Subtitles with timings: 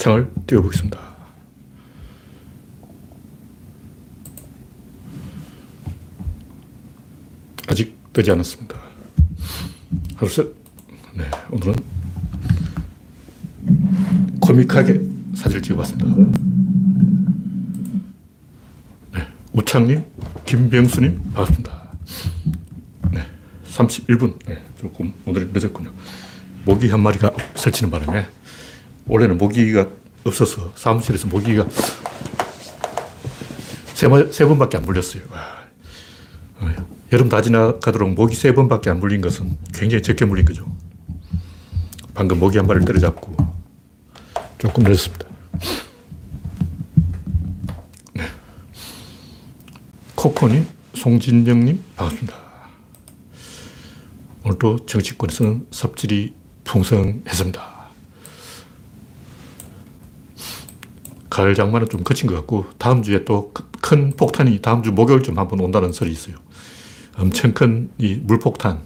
[0.00, 0.98] 창을 띄워보겠습니다.
[7.68, 8.76] 아직 뜨지 않았습니다.
[10.18, 10.46] 둘, 셋.
[11.12, 11.74] 네, 오늘은
[14.40, 15.02] 코믹하게
[15.34, 16.06] 사진을 찍어봤습니다.
[19.12, 20.02] 네, 우창님,
[20.46, 21.90] 김병수님, 반갑습니다.
[23.10, 23.26] 네,
[23.66, 24.38] 31분.
[24.46, 25.92] 네, 조금 오늘은 늦었군요.
[26.64, 28.39] 모기 한 마리가 설치는 바람에
[29.10, 29.88] 원래는 모기가
[30.22, 31.66] 없어서 사무실에서 모기가
[33.94, 34.08] 세,
[34.46, 35.22] 번밖에 안 물렸어요.
[35.30, 35.40] 와.
[36.60, 36.72] 어,
[37.12, 40.64] 여름 다 지나가도록 모기 세 번밖에 안 물린 것은 굉장히 적게 물린 거죠.
[42.14, 43.36] 방금 모기 한 마리를 때려잡고
[44.58, 45.26] 조금 늦었습니다.
[48.14, 48.24] 네.
[50.14, 52.36] 코코님, 송진영님, 반갑습니다.
[54.44, 56.32] 오늘도 정치권에서는 삽질이
[56.64, 57.79] 풍성했습니다.
[61.30, 65.60] 가을 장마는 좀 그친 것 같고 다음 주에 또 큰 폭탄이 다음 주 목요일쯤 한번
[65.60, 66.36] 온다는 설이 있어요.
[67.16, 68.80] 엄청 큰 이 물폭탄.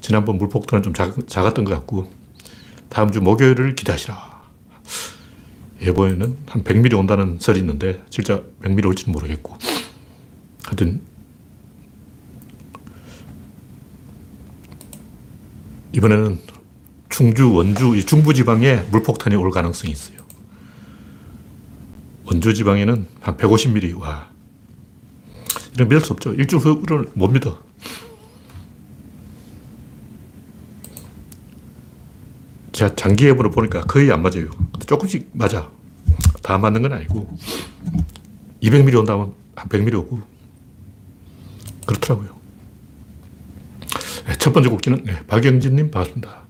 [0.00, 2.10] 지난번 물폭탄은 좀 작, 작았던 것 같고
[2.88, 4.36] 다음 주 목요일을 기대하시라.
[5.82, 9.58] 예보에는 한 100mm 온다는 설이 있는데 진짜 100mm 올지는 모르겠고
[10.64, 11.02] 하여튼
[15.92, 16.40] 이번에는
[17.08, 20.18] 충주, 원주, 이 중부지방에 물폭탄이 올 가능성이 있어요.
[22.26, 24.28] 원주 지방에는 한 150mm, 와.
[25.74, 26.34] 이런 믿을 수 없죠.
[26.34, 27.62] 일주일 후를 못 믿어.
[32.72, 34.48] 제가 장기 예보를 보니까 거의 안 맞아요.
[34.86, 35.70] 조금씩 맞아.
[36.42, 37.38] 다 맞는 건 아니고.
[38.62, 40.20] 200mm 온다면 한 100mm 오고.
[41.86, 42.36] 그렇더라고요.
[44.26, 46.45] 네, 첫 번째 곡지는 네, 박영진님 반갑습니다.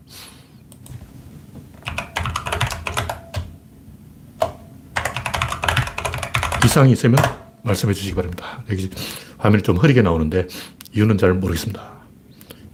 [6.77, 7.17] 이상이 있으면
[7.63, 8.63] 말씀해 주시기 바랍니다.
[8.71, 8.91] 여기
[9.39, 10.47] 화면이 좀 흐리게 나오는데
[10.95, 11.91] 이유는 잘 모르겠습니다.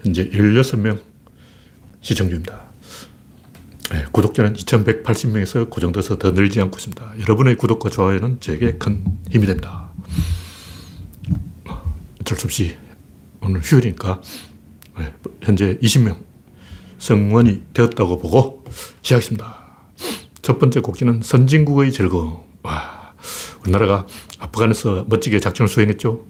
[0.03, 1.01] 현재 16명
[2.01, 2.63] 시청 중입니다.
[3.93, 7.13] 네, 구독자는 2180명에서 고정돼서 더 늘지 않고 있습니다.
[7.21, 9.93] 여러분의 구독과 좋아요는 제게 큰 힘이 됩니다.
[12.21, 12.77] 어쩔 수 없이
[13.41, 14.21] 오늘 휴일이니까
[14.99, 15.13] 네,
[15.43, 16.17] 현재 20명
[16.99, 18.65] 성원이 되었다고 보고
[19.03, 19.63] 시작했습니다.
[20.43, 22.41] 첫 번째 곡지는 선진국의 즐거움.
[22.65, 22.92] 와,
[23.63, 24.07] 우리나라가
[24.39, 26.25] 아프간에서 멋지게 작전을 수행했죠.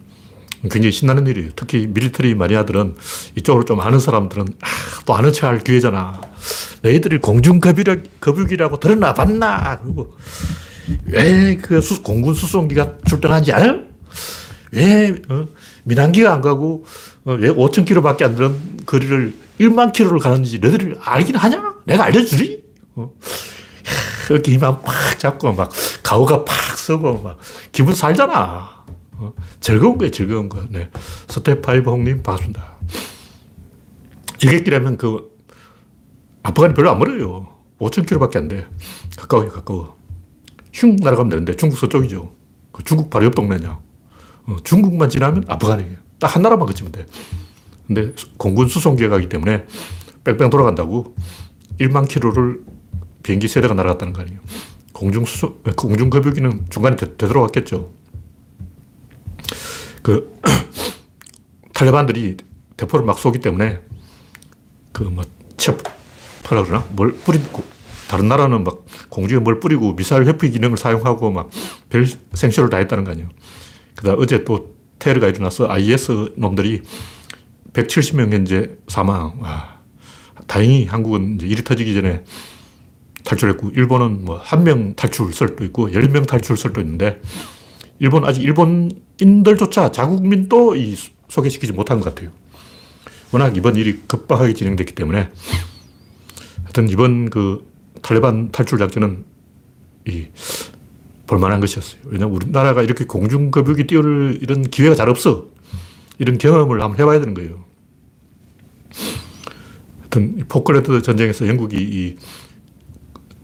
[0.62, 1.50] 굉장히 신나는 일이에요.
[1.56, 2.94] 특히 미리터리 마니아들은
[3.36, 4.66] 이쪽으로 좀 아는 사람들은 아,
[5.04, 6.20] 또 아는 척 할 기회잖아.
[6.82, 9.80] 너희들이 공중거북이라고 들었나 봤나?
[9.80, 10.16] 그리고
[11.06, 13.80] 왜 그 공군 수송기가 출동한지 알아요?
[14.72, 15.48] 왜 어?
[15.84, 16.84] 민항기가 안 가고
[17.24, 21.74] 어, 왜 5천 킬로밖에 안 되는 거리를 1만 킬로를 가는지 너희들이 알긴 하냐?
[21.86, 22.62] 내가 알려주리?
[22.96, 23.10] 어.
[24.30, 25.70] 이렇게 힘만 팍 잡고 막
[26.02, 27.38] 가오가 팍 서고 막
[27.72, 28.82] 기분 살잖아.
[29.12, 29.32] 어.
[29.60, 30.62] 즐거운 거예요, 즐거운 거.
[30.68, 30.88] 네.
[31.28, 32.72] 스테파이브 홍님 반갑습니다.
[34.42, 35.30] 여객기라면 그
[36.42, 37.48] 아프간이 별로 안 멀어요.
[37.78, 38.66] 5천 킬로밖에 안 돼.
[39.16, 39.96] 가까워요, 가까워.
[40.72, 42.32] 슝 날아가면 되는데 중국 서쪽이죠.
[42.72, 43.78] 그 중국 바로 옆 동네냐.
[44.46, 45.96] 어, 중국만 지나면 아프간이에요.
[46.18, 47.06] 딱 한 나라만 거치면 돼.
[47.86, 49.66] 근데 공군 수송기가 가기 때문에
[50.24, 51.14] 뺑뺑 돌아간다고
[51.80, 52.60] 1만 킬로를
[53.22, 54.40] 비행기 세 대가 날아갔다는 거 아니에요.
[54.92, 57.90] 공중 수송, 공중 거북이는 중간에 되, 되돌아갔겠죠.
[60.02, 60.38] 그,
[61.74, 62.36] 탈레반들이
[62.76, 63.80] 대포를 막 쏘기 때문에
[64.92, 65.24] 그 뭐,
[65.56, 66.86] 체포라 그러나?
[66.90, 67.64] 뭘 뿌리고,
[68.08, 71.50] 다른 나라는 막 공중에 뭘 뿌리고 미사일 회피 기능을 사용하고 막
[71.92, 73.28] 별 생쇼를 다 했다는 거 아니에요.
[73.94, 76.82] 그다 어제 또 테러가 일어나서 IS 놈들이
[77.74, 79.38] 170명 현재 사망.
[79.40, 79.80] 와.
[80.46, 82.24] 다행히 한국은 이제 일이 터지기 전에
[83.24, 87.20] 탈출했고, 일본은 뭐 한 명 탈출설도 있고, 열 명 탈출설도 있는데,
[87.98, 90.96] 일본 아직 일본인들조차 자국민도 이
[91.28, 92.30] 소개시키지 못한 것 같아요.
[93.30, 95.28] 워낙 이번 일이 급박하게 진행됐기 때문에,
[96.64, 97.70] 하여튼 이번 그
[98.02, 99.24] 탈레반 탈출 작전은
[100.08, 100.26] 이
[101.26, 102.00] 볼만한 것이었어요.
[102.06, 105.46] 왜냐면 우리나라가 이렇게 공중거북이 띄울 이런 기회가 잘 없어.
[106.18, 107.64] 이런 경험을 한번 해봐야 되는 거예요.
[110.00, 112.16] 하여튼 포클랜드 전쟁에서 영국이 이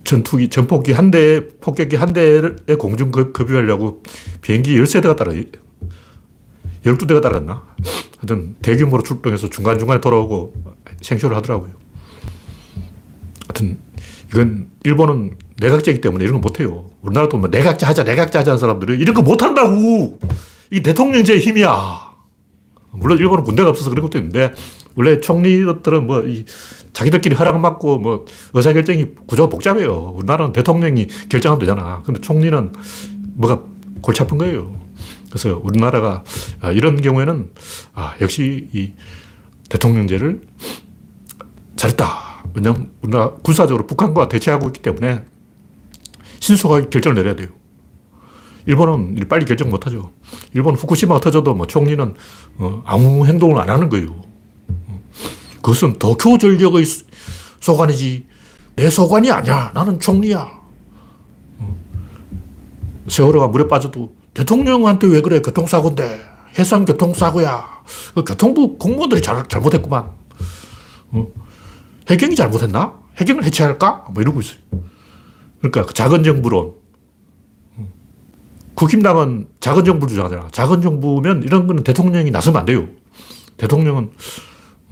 [0.08, 2.40] 전투기, 전폭기 한 대, 폭격기 한 대에
[2.78, 4.02] 공중 급유하려고
[4.40, 5.32] 비행기 13대가 따라,
[6.82, 7.62] 12대가 따랐나?
[8.16, 10.54] 하여튼 대규모로 출동해서 중간중간에 돌아오고
[11.02, 11.72] 생쇼를 하더라고요.
[13.48, 13.78] 하여튼
[14.30, 16.88] 이건 일본은 내각제이기 때문에 이런 거 못해요.
[17.02, 20.18] 우리나라도 뭐 내각제 하자, 내각제 하자는 사람들이 이런 거 못한다고!
[20.70, 22.08] 이 대통령제의 힘이야.
[22.92, 24.54] 물론 일본은 군대가 없어서 그런 것도 있는데
[24.94, 26.44] 원래 총리들은 뭐, 이,
[26.92, 28.24] 자기들끼리 허락받고 뭐,
[28.54, 30.14] 의사결정이 구조가 복잡해요.
[30.16, 32.02] 우리나라는 대통령이 결정하면 되잖아.
[32.04, 32.72] 근데 총리는
[33.34, 33.62] 뭐가
[34.00, 34.78] 골치 아픈 거예요.
[35.30, 36.24] 그래서 우리나라가
[36.60, 37.50] 아, 이런 경우에는
[37.94, 38.92] 아, 역시 이
[39.68, 40.40] 대통령제를
[41.76, 42.42] 잘했다.
[42.54, 45.22] 왜냐하면 우리나라 군사적으로 북한과 대치하고 있기 때문에
[46.40, 47.48] 신속하게 결정을 내려야 돼요.
[48.66, 50.12] 일본은 빨리 결정 못 하죠.
[50.54, 52.14] 일본 후쿠시마가 터져도 뭐 총리는
[52.58, 54.27] 어, 아무 행동을 안 하는 거예요.
[55.58, 56.84] 어, 그것은 도쿄 전력의
[57.60, 58.26] 소관이지
[58.76, 59.72] 내 소관이 아니야.
[59.74, 60.50] 나는 총리야.
[61.58, 61.76] 어,
[63.08, 65.40] 세월호가 물에 빠져도 대통령한테 왜 그래?
[65.40, 66.20] 교통사고인데.
[66.58, 67.82] 해상 교통사고야.
[68.14, 70.10] 그 교통부 공무원들이 잘, 잘못했구만.
[71.10, 71.26] 어,
[72.10, 72.94] 해경이 잘못했나?
[73.16, 74.06] 해경을 해체할까?
[74.12, 74.58] 뭐 이러고 있어요.
[75.58, 76.74] 그러니까 그 작은 정부론.
[78.74, 80.48] 국힘당은 작은 정부 주장하잖아.
[80.52, 82.86] 작은 정부면 이런 거는 대통령이 나서면 안 돼요.
[83.56, 84.12] 대통령은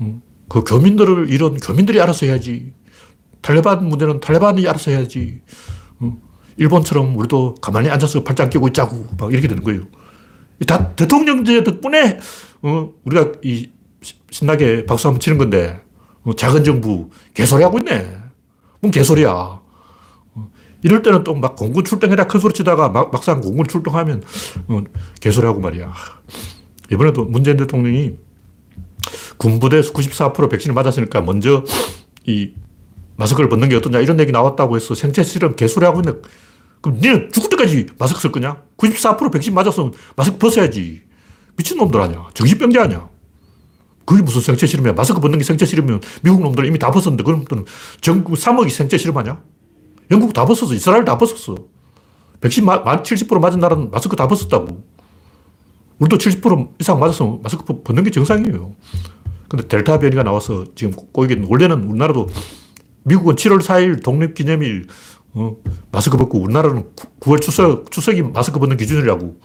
[0.01, 2.73] 음, 그 교민들을 이런 교민들이 알아서 해야지.
[3.41, 5.41] 탈레반 문제는 탈레반이 알아서 해야지.
[6.01, 6.17] 음,
[6.57, 9.83] 일본처럼 우리도 가만히 앉아서 팔짱 끼고 있자고 막 이렇게 되는 거예요.
[10.65, 12.19] 다 대통령제 덕분에
[12.63, 13.69] 어, 우리가 이
[14.31, 15.79] 신나게 박수 한번 치는 건데
[16.23, 18.17] 어, 작은 정부 개소리 하고 있네.
[18.81, 19.29] 뭔 개소리야.
[19.31, 20.49] 어,
[20.83, 24.23] 이럴 때는 또 막 공군 출동해라 큰 소리 치다가 막, 막상 공군 출동하면
[24.67, 24.81] 어,
[25.19, 25.93] 개소리하고 말이야.
[26.91, 28.17] 이번에도 문재인 대통령이
[29.37, 31.63] 군부대에서 94% 백신을 맞았으니까 먼저
[32.25, 32.51] 이
[33.15, 36.21] 마스크를 벗는 게 어떠냐 이런 얘기 나왔다고 해서 생체 실험 개소리 하고 있는
[36.81, 38.61] 그럼 니는 죽을 때까지 마스크 쓸 거냐?
[38.77, 41.01] 94% 백신 맞았으면 마스크 벗어야지.
[41.55, 42.27] 미친놈들 아니야.
[42.33, 43.09] 정신병자 아니야.
[44.05, 44.93] 그게 무슨 생체 실험이야.
[44.93, 47.65] 마스크 벗는 게 생체 실험이면 미국 놈들은 이미 다 벗었는데 그럼 또
[47.99, 49.41] 전국 3억이 생체 실험 아니야?
[50.11, 50.73] 영국 다 벗었어.
[50.73, 51.55] 이스라엘 다 벗었어.
[52.39, 54.83] 백신 만70% 맞은 나라는 마스크 다 벗었다고.
[55.99, 58.75] 우리도 70% 이상 맞았으면 마스크 벗는 게 정상이에요.
[59.49, 62.29] 근데 델타 변이가 나와서 지금 꼬이게 원래는 우리나라도
[63.03, 64.87] 미국은 7월 4일 독립기념일
[65.33, 65.55] 어,
[65.91, 66.85] 마스크 벗고 우리나라는
[67.21, 69.39] 9월 추석, 추석이 마스크 벗는 기준이라고.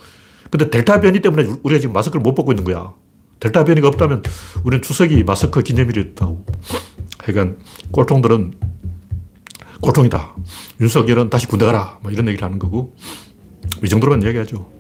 [0.50, 2.93] 근데 델타 변이 때문에 우리가 지금 마스크를 못 벗고 있는 거야.
[3.40, 4.22] 델타 변이가 없다면
[4.64, 6.46] 우리는 추석이 마스크 기념일이었다고.
[7.19, 7.58] 하여간
[7.93, 8.54] 꼴통들은
[9.81, 10.34] 꼴통이다.
[10.81, 11.99] 윤석열은 다시 군대 가라.
[12.02, 12.96] 뭐 이런 얘기를 하는 거고.
[13.84, 14.70] 이 정도로만 이야기하죠.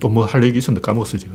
[0.00, 1.34] 또 뭐 할 얘기 있었는데 까먹었어요, 제가.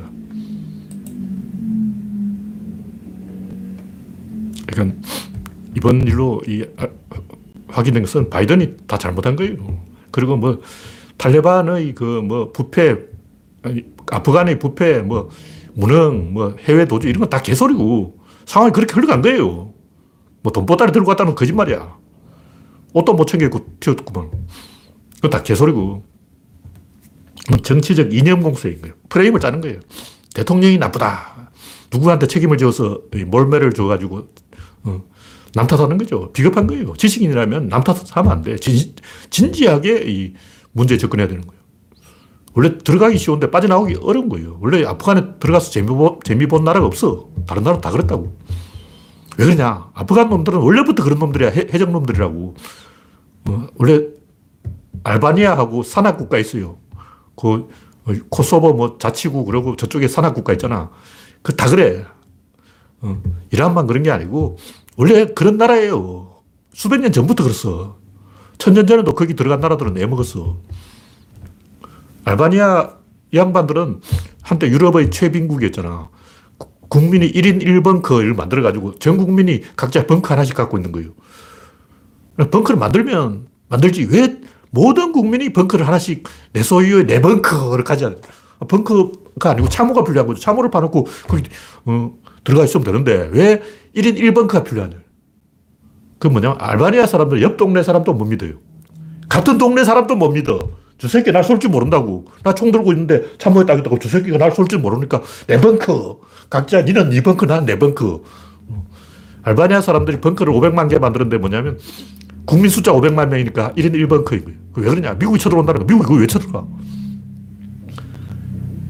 [4.76, 4.98] 그러니까
[5.76, 6.88] 이번 일로 이 아,
[7.70, 9.56] 확인된 것은 바이든이 다 잘못한 거예요.
[10.12, 10.62] 그리고 뭐
[11.18, 12.98] 탈레반의 그 뭐 부패,
[14.12, 15.30] 아프간의 부패, 뭐
[15.74, 19.74] 무능, 뭐 해외 도주 이런 건 다 개소리고 상황이 그렇게 흘러간 거예요.
[20.44, 21.98] 뭐 돈보따리 들고 갔다는 거짓말이야.
[22.94, 24.30] 옷도 못 챙기고 튀었구만.
[25.16, 26.04] 그건 다 개소리고.
[27.64, 28.96] 정치적 이념 공세인 거예요.
[29.10, 29.80] 프레임을 짜는 거예요.
[30.34, 31.52] 대통령이 나쁘다.
[31.92, 34.28] 누구한테 책임을 져서 몰매를 줘가지고 어,
[35.54, 36.32] 남 탓하는 거죠.
[36.34, 36.94] 비겁한 거예요.
[36.98, 38.58] 지식인이라면 남 탓하면 안 돼.
[38.58, 38.94] 진,
[39.30, 40.34] 진지하게 이
[40.74, 41.62] 문제에 접근해야 되는 거예요.
[42.54, 44.58] 원래 들어가기 쉬운데 빠져나오기 어려운 거예요.
[44.62, 47.30] 원래 아프간에 들어가서 재미, 보, 재미 본 나라가 없어.
[47.48, 48.36] 다른 나라 다 그랬다고.
[49.38, 49.90] 왜 그러냐.
[49.94, 51.50] 아프간 놈들은 원래부터 그런 놈들이야.
[51.50, 52.56] 해, 해적 놈들이라고.
[53.50, 54.08] 어, 원래
[55.04, 56.78] 알바니아하고 산악국가 있어요.
[57.36, 57.68] 그
[58.30, 60.92] 코소보 뭐 자치구 그러고 저쪽에 산악국가 있잖아.
[61.42, 62.06] 그 다 그래.
[63.06, 63.22] 어,
[63.52, 64.58] 이란만 그런 게 아니고
[64.98, 66.42] 원래 그런 나라예요.
[66.74, 67.98] 수백 년 전부터 그랬어.
[68.58, 70.58] 천년 전에도 거기 들어간 나라들은 내먹었어.
[72.26, 72.90] 알바니아
[73.32, 74.02] 이 양반들은
[74.42, 76.10] 한때 유럽의 최빈국이었잖아.
[76.88, 81.12] 국민이 1인 1벙커를 만들어가지고 전 국민이 각자 벙커 하나씩 갖고 있는 거예요.
[82.38, 84.40] 벙커를 만들면 만들지 왜
[84.72, 88.16] 모든 국민이 벙커를 하나씩 내 소유의 내 벙커를 가져.
[88.68, 90.40] 벙커가 아니고 참호가 필요한 거죠.
[90.40, 91.44] 참호를 파놓고 거기
[91.86, 92.14] 어,
[92.46, 93.62] 들어가 있으면 되는데 왜
[93.96, 94.96] 1인 1벙커가 필요하냐.
[96.20, 98.54] 그 뭐냐면 알바니아 사람들 옆 동네 사람도 못 믿어요.
[99.28, 100.60] 같은 동네 사람도 못 믿어.
[100.98, 102.26] 저 새끼 날 쏠 줄 모른다고.
[102.44, 106.20] 나 총 들고 있는데 참모에 딱 있다고 저 새끼가 날 쏠 줄 모르니까 내 벙커.
[106.50, 108.22] 각자 니는 네 벙커, 나는 내 벙커.
[109.44, 111.78] 알바니아 사람들이 벙커를 500만 개 만드는데 뭐냐면
[112.46, 114.58] 국민 숫자 500만 명이니까 1인 1벙커인 거예요.
[114.76, 115.16] 왜 그러냐?
[115.16, 115.86] 미국이 쳐들어온다는 거.
[115.86, 116.66] 미국이 그걸 왜 쳐들어가?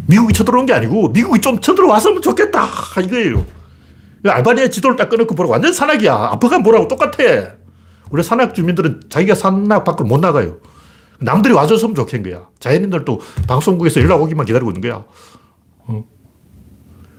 [0.08, 2.68] 미국이 쳐들어온 게 아니고 미국이 좀 쳐들어왔으면 좋겠다.
[3.04, 3.46] 이거예요.
[4.26, 5.52] 알바니아 지도를 딱 꺼놓고 보라고.
[5.54, 6.14] 완전 산악이야.
[6.14, 7.54] 아프간 보라고 똑같아.
[8.10, 10.58] 우리 산악 주민들은 자기가 산악 밖으로 못 나가요.
[11.20, 12.48] 남들이 와줬으면 좋겠는 거야.
[12.60, 15.04] 자연인들도 방송국에서 연락 오기만 기다리고 있는 거야.
[15.88, 16.04] 어.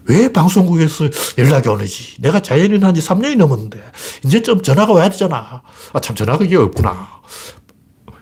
[0.08, 1.06] 왜 방송국에서
[1.38, 2.20] 연락이 오는지.
[2.20, 3.82] 내가 자연인 한 지 3년이 넘었는데,
[4.24, 5.62] 이제 좀 전화가 와야 되잖아.
[5.92, 7.08] 아, 참, 전화가 이게 없구나.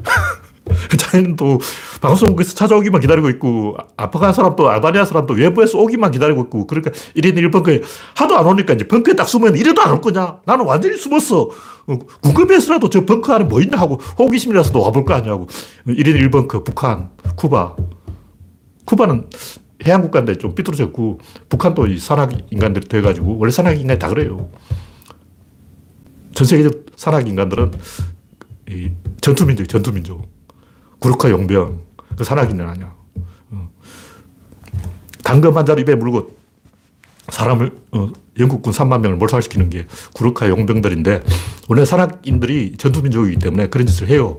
[0.92, 1.60] 우크라이나도
[2.00, 7.82] 방송국에서 찾아오기만 기다리고 있고, 아프간 사람도 알바니아 사람도 외부에서 오기만 기다리고 있고, 그러니까 1인 1벙커에
[8.14, 10.40] 하도 안 오니까 이제 벙커에 딱 숨으면 이래도 안 올 거냐?
[10.44, 11.50] 나는 완전히 숨었어.
[11.86, 15.46] 어, 궁금해서라도 저 벙커 안에 뭐 있나 하고 호기심이라서도 와볼 거 아니냐고.
[15.86, 17.76] 1인 1벙커, 북한, 쿠바.
[18.84, 19.28] 쿠바는
[19.86, 24.50] 해양 국가인데 좀 삐뚤어졌고, 북한도 이 산악 인간들이 돼가지고, 원래 산악 인간이 다 그래요.
[26.34, 27.72] 전 세계적 산악 인간들은
[28.70, 30.33] 이 전투민족, 전투민족.
[30.98, 31.80] 구르카 용병.
[32.16, 32.94] 그 산악 인간 아니야.
[33.50, 33.70] 어.
[35.22, 36.36] 당금 한 자루 입에 물고
[37.28, 41.22] 사람을, 어, 영국군 3만 명을 몰살시키는 게 구르카 용병들인데,
[41.68, 44.36] 원래 산악인들이 전투민족이기 때문에 그런 짓을 해요.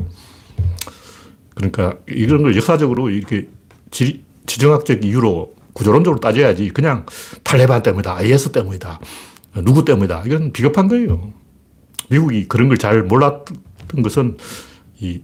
[1.55, 3.47] 그러니까 이런 걸 역사적으로 이렇게
[3.91, 7.05] 지, 지정학적 이유로 구조론적으로 따져야지 그냥
[7.43, 8.99] 탈레반 때문이다, IS 때문이다,
[9.63, 10.23] 누구 때문이다.
[10.25, 11.33] 이건 비겁한 거예요.
[12.09, 14.37] 미국이 그런 걸 잘 몰랐던 것은
[14.99, 15.21] 이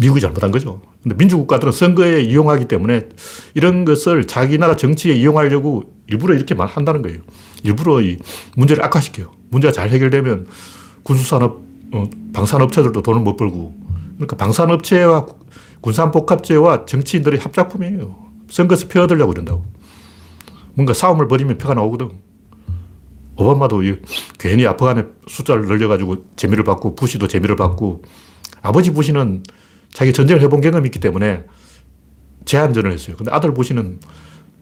[0.00, 0.80] 미국이 잘못한 거죠.
[1.02, 3.08] 근데 민주국가들은 선거에 이용하기 때문에
[3.54, 7.18] 이런 것을 자기 나라 정치에 이용하려고 일부러 이렇게 말 한다는 거예요.
[7.62, 8.18] 일부러 이
[8.56, 9.30] 문제를 악화시켜요.
[9.50, 10.46] 문제가 잘 해결되면
[11.02, 11.60] 군수산업,
[11.92, 13.74] 어, 방산업체들도 돈을 못 벌고
[14.16, 15.26] 그러니까 방산업체와
[15.80, 18.16] 군산복합체와 정치인들의 합작품이에요.
[18.48, 19.64] 선거에서 표 얻으려고 그런다고.
[20.74, 22.10] 뭔가 싸움을 벌이면 표가 나오거든.
[23.36, 23.96] 오바마도 이,
[24.38, 28.02] 괜히 아프간에 숫자를 늘려가지고 재미를 받고, 부시도 재미를 받고,
[28.62, 29.42] 아버지 부시는
[29.94, 31.44] 자기 전쟁을 해본 경험이 있기 때문에
[32.44, 33.16] 제한전을 했어요.
[33.16, 34.00] 근데 아들 부시는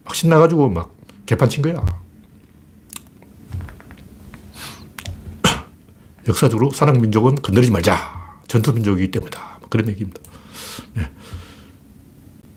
[0.04, 0.94] 막 신나가지고 막
[1.26, 1.84] 개판 친 거야.
[6.28, 8.22] 역사적으로 산악민족은 건드리지 말자.
[8.46, 9.56] 전투민족이기 때문이다.
[9.60, 10.20] 뭐 그런 얘기입니다.
[10.94, 11.10] 네.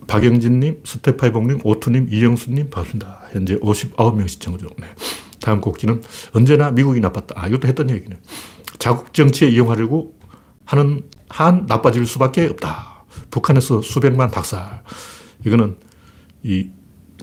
[0.08, 3.22] 박영진님, 스테파이봉님, 오투님, 이영수님, 반갑습니다.
[3.32, 4.70] 현재 59명 시청 중.
[4.77, 4.88] 네.
[5.39, 6.03] 다음 곡지는
[6.34, 7.36] 언제나 미국이 나빴다.
[7.36, 8.17] 아, 이것도 했던 얘기네.
[8.79, 10.13] 자국 정치에 이용하려고
[10.65, 13.05] 하는 한 나빠질 수밖에 없다.
[13.31, 14.81] 북한에서 수백만 박살.
[15.45, 15.75] 이거는
[16.43, 16.69] 이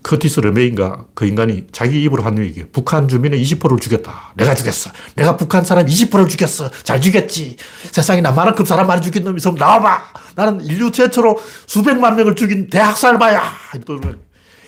[0.03, 2.65] 커티스 레메인가 그 인간이 자기 입으로 한 얘기.
[2.65, 4.33] 북한 주민의 20%를 죽였다.
[4.37, 4.91] 내가 죽였어.
[5.15, 6.71] 내가 북한 사람 20%를 죽였어.
[6.83, 7.57] 잘 죽였지.
[7.93, 10.03] 세상에 나만큼 사람 많이 죽인 놈이 있으면 나와봐.
[10.35, 13.43] 나는 인류 최초로 수백만 명을 죽인 대학살바야.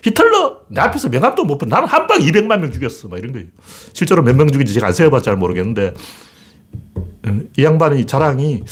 [0.04, 1.68] 히틀러 내 앞에서 명함도 못 본.
[1.68, 3.08] 나는 한 방 200만 명 죽였어.
[3.08, 3.46] 막 이런 거예요.
[3.92, 5.94] 실제로 몇 명 죽인지 제가 안 세어봤자 잘 모르겠는데
[7.56, 8.62] 이 양반이 자랑이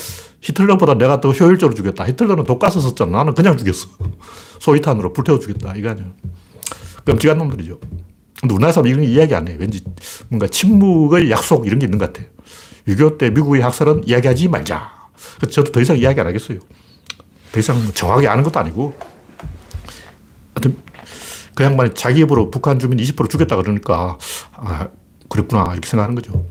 [0.40, 2.06] 히틀러보다 내가 더 효율적으로 죽였다.
[2.08, 3.18] 히틀러는 독가스 썼잖아.
[3.18, 3.88] 나는 그냥 죽였어.
[4.60, 5.74] 소위탄으로 불태워 죽였다.
[5.76, 6.06] 이거 아니야.
[7.04, 7.78] 끔찍한 놈들이죠.
[8.40, 9.56] 근데 우리나라 사람 이런 이야기 안 해.
[9.58, 9.82] 왠지
[10.28, 12.26] 뭔가 침묵의 약속 이런 게 있는 것 같아.
[12.88, 14.90] 6.25때 미국의 학살은 이야기하지 말자.
[15.50, 16.58] 저도 더 이상 이야기 안 하겠어요.
[17.52, 18.94] 더 이상 정확하게 아는 것도 아니고.
[20.54, 20.76] 하여튼
[21.54, 24.18] 그 양반이 자기 입으로 북한 주민 20% 죽였다 그러니까,
[24.54, 24.88] 아,
[25.28, 25.68] 그랬구나.
[25.72, 26.46] 이렇게 생각하는 거죠.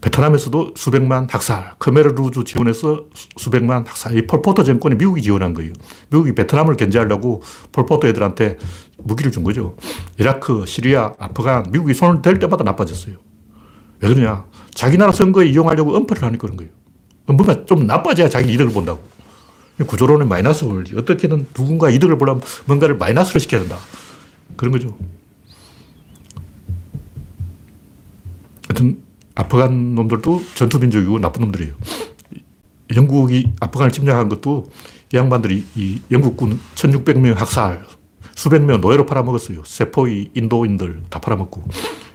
[0.00, 2.14] 베트남에서도 수백만 학살, khmer
[2.44, 3.04] 지원해서
[3.36, 4.16] 수백만 학살.
[4.16, 5.72] 이 폴포트 정권이 미국이 지원한 거예요.
[6.10, 7.42] 미국이 베트남을 견제하려고
[7.72, 8.56] 폴포트 애들한테
[8.96, 9.76] 무기를 준 거죠.
[10.18, 13.16] 이라크, 시리아, 아프간, 미국이 손을 댈 때마다 나빠졌어요.
[14.00, 14.46] 왜 그러냐?
[14.72, 16.72] 자기 나라 선거에 이용하려고 엄폐를 하니까 그런 거예요.
[17.26, 19.02] 뭔가 좀 나빠져야 자기 이득을 본다고.
[19.86, 20.96] 구조론의 마이너스 원리.
[20.96, 23.78] 어떻게든 누군가 이득을 보려면 뭔가를 마이너스를 시켜야 된다.
[24.56, 24.96] 그런 거죠.
[28.68, 29.02] 하여튼,
[29.40, 31.72] 아프간 놈들도 전투민족이고 나쁜 놈들이에요.
[32.94, 34.70] 영국이 아프간을 침략한 것도
[35.12, 37.84] 이 양반들이 이 영국군 1600명 학살,
[38.34, 39.62] 수백 명 노예로 팔아먹었어요.
[39.64, 41.64] 세포이 인도인들 다 팔아먹고.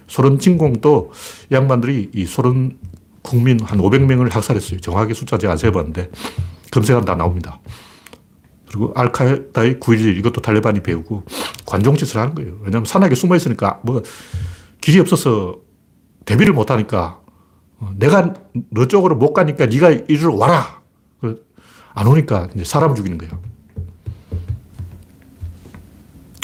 [0.07, 1.11] 소련 진공도
[1.51, 2.77] 이 양반들이 이 소련
[3.23, 4.79] 국민 한 500명을 학살했어요.
[4.79, 6.11] 정확하게 숫자 제가 안 세봤는데
[6.71, 7.59] 검색하면 다 나옵니다.
[8.67, 11.23] 그리고 알카에다의 9.11 이것도 탈레반이 배우고
[11.65, 12.57] 관종짓을 하는 거예요.
[12.61, 14.03] 왜냐하면 산악에 숨어 있으니까 뭐
[14.79, 15.64] 길이 없어서
[16.25, 17.21] 대비를 못하니까
[17.79, 18.33] 어, 내가
[18.71, 20.81] 너 쪽으로 못 가니까 네가 이리로 와라.
[21.93, 23.41] 안 오니까 이제 사람 죽이는 거예요.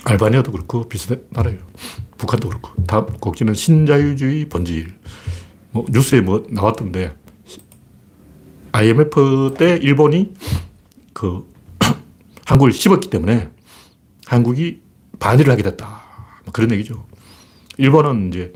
[0.06, 1.60] 알바니아도 그렇고 비슷한 나라예요.
[2.18, 2.84] 북한도 그렇고.
[2.86, 4.94] 다음 곡지는 신자유주의 본질.
[5.72, 7.16] 뭐 뉴스에 뭐 나왔던데
[8.72, 10.34] IMF 때 일본이
[11.14, 11.52] 그
[12.46, 13.50] 한국을 씹었기 때문에
[14.26, 14.82] 한국이
[15.20, 16.02] 반일을 하게 됐다.
[16.46, 17.06] 뭐 그런 얘기죠.
[17.78, 18.54] 일본은 이제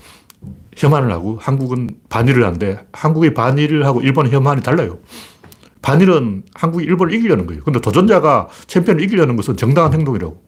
[0.75, 4.99] 혐한을 하고 한국은 반일을 하는데 한국의 반일을 하고 일본의 혐한이 달라요.
[5.81, 7.63] 반일은 한국이 일본을 이기려는 거예요.
[7.63, 10.43] 근데 도전자가 챔피언을 이기려는 것은 정당한 행동이라고.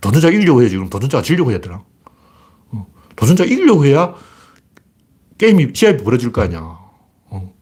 [0.00, 0.76] 도전자가 이기려고 해야지.
[0.76, 1.82] 그럼 도전자가 지려고 해야 되나?
[2.70, 2.86] 어.
[3.16, 4.14] 도전자가 이기려고 해야
[5.38, 6.60] 게임이, 시합이 벌어질 거 아니야.
[6.60, 7.52] 어.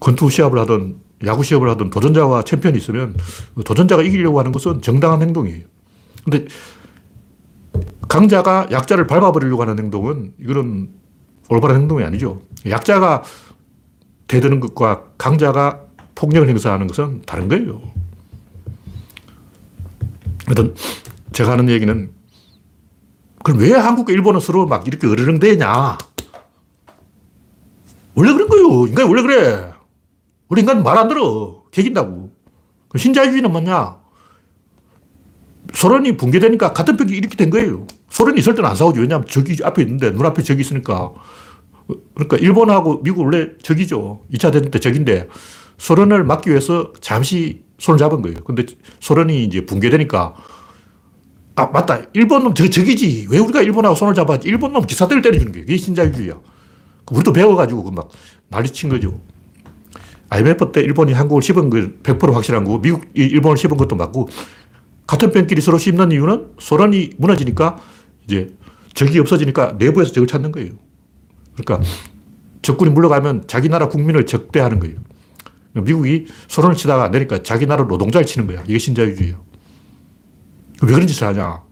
[0.00, 3.16] 권투 시합을 하든 야구 시합을 하든 도전자와 챔피언이 있으면
[3.64, 5.64] 도전자가 이기려고 하는 것은 정당한 행동이에요.
[6.24, 6.46] 근데
[8.12, 10.90] 강자가 약자를 밟아버리려고 하는 행동은 이거는
[11.48, 12.42] 올바른 행동이 아니죠.
[12.68, 13.22] 약자가
[14.28, 15.80] 대드는 것과 강자가
[16.14, 17.80] 폭력을 행사하는 것은 다른 거예요.
[20.44, 20.74] 하여튼
[21.32, 22.12] 제가 하는 얘기는
[23.42, 25.96] 그럼 왜 한국과 일본은 서로 막 이렇게 어르렁대냐?
[28.14, 28.86] 원래 그런 거요.
[28.88, 29.72] 인간이 원래 그래.
[30.50, 31.62] 우리 인간 말 안 들어.
[31.70, 32.30] 개긴다고.
[32.94, 34.01] 신자유주의는 뭐냐?
[35.74, 37.86] 소련이 붕괴되니까 같은 벽이 이렇게 된 거예요.
[38.10, 39.00] 소련이 있을 때는 안 싸우죠.
[39.00, 41.12] 왜냐하면 적이 앞에 있는데 눈앞에 적이 있으니까.
[42.14, 44.22] 그러니까 일본하고 미국 원래 적이죠.
[44.32, 45.28] 2차 대전 때 적인데
[45.78, 48.38] 소련을 막기 위해서 잠시 손을 잡은 거예요.
[48.44, 48.64] 근데
[49.00, 50.34] 소련이 이제 붕괴되니까
[51.54, 52.02] 아, 맞다.
[52.14, 53.26] 일본 놈 저, 적이지.
[53.30, 54.48] 왜 우리가 일본하고 손을 잡아야지?
[54.48, 55.66] 일본 놈 기사들을 때려주는 거예요.
[55.66, 56.34] 그게 신자유주의야.
[57.10, 58.08] 우리도 배워가지고 막
[58.48, 59.20] 난리친 거죠.
[60.30, 64.30] IMF 때 일본이 한국을 씹은 거100% 확실한 거고, 미국이 일본을 씹은 것도 맞고,
[65.06, 67.78] 같은 편끼리 서로 씹는 이유는 소련이 무너지니까
[68.24, 68.54] 이제
[68.94, 70.72] 적이 없어지니까 내부에서 적을 찾는 거예요.
[71.56, 71.88] 그러니까
[72.62, 74.96] 적군이 물러가면 자기 나라 국민을 적대하는 거예요.
[75.74, 78.62] 미국이 소련을 치다가 안 되니까 자기 나라 노동자를 치는 거야.
[78.66, 79.36] 이게 신자유주의예요.
[80.82, 81.62] 왜 그런 짓을 하냐?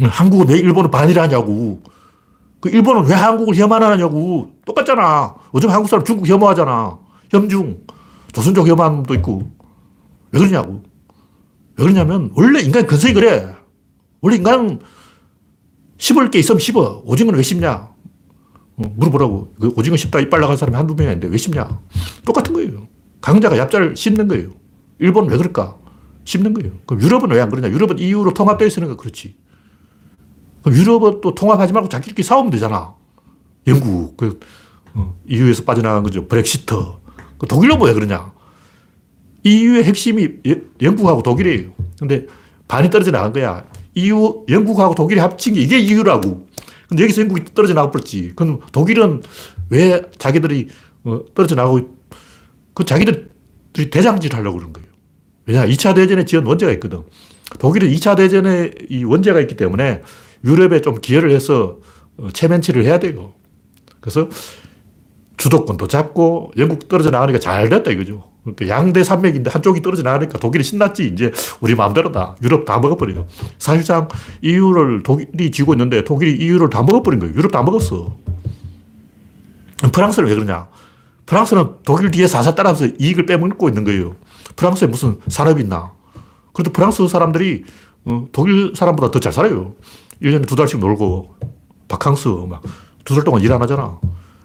[0.00, 1.82] 한국은 왜 일본을 반일하냐고.
[2.60, 4.52] 그 일본은 왜 한국을 혐한하냐고.
[4.64, 5.34] 똑같잖아.
[5.54, 6.98] 요즘 한국 사람 중국 혐오하잖아.
[7.30, 7.80] 혐중.
[8.32, 9.50] 조선족 놈도 있고.
[10.32, 10.82] 왜 그러냐고.
[11.80, 13.54] 왜 그러냐면 원래 인간 근성이 그래.
[14.20, 14.80] 원래 인간은
[15.96, 17.02] 씹을 게 있으면 씹어.
[17.06, 17.72] 오징어는 왜 씹냐?
[18.76, 19.54] 어, 물어보라고.
[19.58, 21.80] 그 오징어 씹다 이빨 나간 사람이 한두 명이 아닌데 왜 씹냐?
[22.26, 22.86] 똑같은 거예요.
[23.22, 24.50] 강자가 얍자를 씹는 거예요.
[24.98, 25.78] 일본은 왜 그럴까?
[26.24, 26.72] 씹는 거예요.
[26.86, 27.70] 그럼 유럽은 왜 안 그러냐?
[27.70, 29.36] 유럽은 EU로 통합되어 있으니까 그렇지.
[30.62, 32.94] 그럼 유럽은 또 통합하지 말고 자기들끼리 싸우면 되잖아.
[33.66, 34.38] 영국, 그,
[34.92, 36.28] 어, EU에서 빠져나간 거죠.
[36.28, 37.00] 브렉시터.
[37.38, 38.32] 그 독일은 왜 그러냐?
[39.42, 40.28] EU의 핵심이
[40.80, 41.72] 영국하고 독일이에요.
[41.98, 42.26] 근데
[42.68, 43.64] 반이 떨어져 나간 거야.
[43.94, 46.46] EU, 영국하고 독일이 합친 게 이게 EU라고.
[46.88, 48.32] 근데 여기서 영국이 떨어져 나가버렸지.
[48.36, 49.22] 그럼 독일은
[49.70, 50.68] 왜 자기들이
[51.04, 51.96] 어, 떨어져 나가고,
[52.74, 54.88] 그 자기들이 대장질 하려고 그런 거예요.
[55.46, 57.02] 왜냐, 2차 대전에 지은 원죄가 있거든.
[57.58, 60.02] 독일은 2차 대전에 이 원죄가 있기 때문에
[60.44, 61.78] 유럽에 좀 기여를 해서
[62.16, 63.32] 어, 체면치를 해야 돼요.
[64.00, 64.28] 그래서
[65.36, 68.29] 주도권도 잡고 영국 떨어져 나가니까 잘 됐다 이거죠.
[68.42, 71.08] 그러니까 양대 산맥인데 한쪽이 떨어져 나가니까 독일이 신났지.
[71.08, 71.30] 이제
[71.60, 72.36] 우리 마음대로다.
[72.42, 73.26] 유럽 다 먹어버려요.
[73.58, 74.08] 사실상
[74.42, 77.34] EU를 독일이 쥐고 있는데 독일이 EU를 다 먹어버린 거예요.
[77.34, 78.16] 유럽 다 먹었어.
[79.92, 80.68] 프랑스는 왜 그러냐?
[81.26, 84.16] 프랑스는 독일 뒤에 사사 따라서 이익을 빼먹고 있는 거예요.
[84.56, 85.92] 프랑스에 무슨 산업이 있나?
[86.52, 87.64] 그래도 프랑스 사람들이
[88.06, 89.74] 어, 독일 사람보다 더 잘 살아요.
[90.22, 91.34] 1년에 두 달씩 놀고,
[91.88, 92.62] 바캉스, 막,
[93.04, 93.98] 두 달 동안 일 안 하잖아.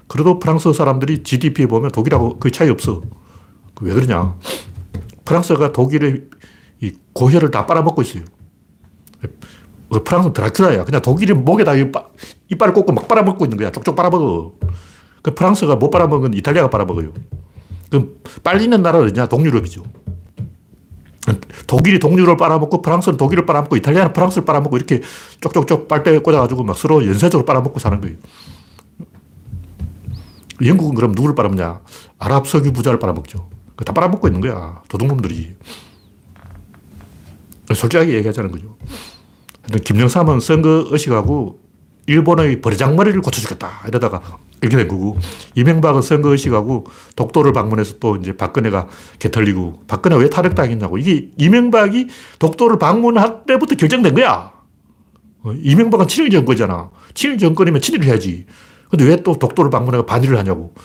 [0.08, 3.02] 그래도 프랑스 사람들이 GDP에 보면 독일하고 거의 차이 없어.
[3.82, 4.38] 왜 그러냐.
[5.26, 6.24] 프랑스가 독일의
[6.82, 8.24] 이 고혈을 다 빨아먹고 있어요.
[9.90, 10.86] 그 프랑스는 드라큘라야.
[10.86, 13.72] 그냥 독일이 목에다 이빨을 꽂고 막 빨아먹고 있는 거야.
[13.72, 14.54] 쪽쪽 빨아먹어.
[15.22, 17.12] 그 프랑스가 못 빨아먹은 이탈리아가 빨아먹어요.
[17.90, 19.28] 그럼 빨리는 나라는 어디냐?
[19.28, 19.84] 동유럽이죠.
[21.66, 25.02] 독일이 동유럽을 빨아먹고 프랑스는 독일을 빨아먹고 이탈리아는 프랑스를 빨아먹고 이렇게
[25.42, 28.18] 쪽쪽쪽 빨대 꽂아가지고 막 서로 연쇄적으로 빨아먹고 사는 거예요.
[30.64, 31.82] 영국은 그럼 누구를 빨아먹냐?
[32.20, 33.50] 아랍 석유 부자를 빨아먹죠.
[33.84, 34.82] 다 빨아먹고 있는 거야.
[34.88, 35.56] 도둑놈들이.
[37.74, 38.78] 솔직하게 얘기하자는 거죠.
[39.84, 41.60] 김영삼은 선거 의식하고
[42.08, 43.86] 일본의 버리장머리를 고쳐주겠다.
[43.88, 44.22] 이러다가
[44.62, 45.18] 이렇게 된 거고,
[45.56, 46.86] 이명박은 선거 의식하고
[47.16, 51.00] 독도를 방문해서 또 이제 박근혜가 개털리고, 박근혜 왜 탈핵당했냐고.
[51.00, 52.08] 이게 이명박이
[52.40, 54.52] 독도를 방문할 때부터 결정된 거야.
[55.44, 56.92] 어, 이명박은 친일 정권이잖아.
[57.16, 58.46] 친일 정권이면 친일을 해야지.
[58.90, 60.76] 근데 왜 또 독도를 방문해서 반일을 하냐고.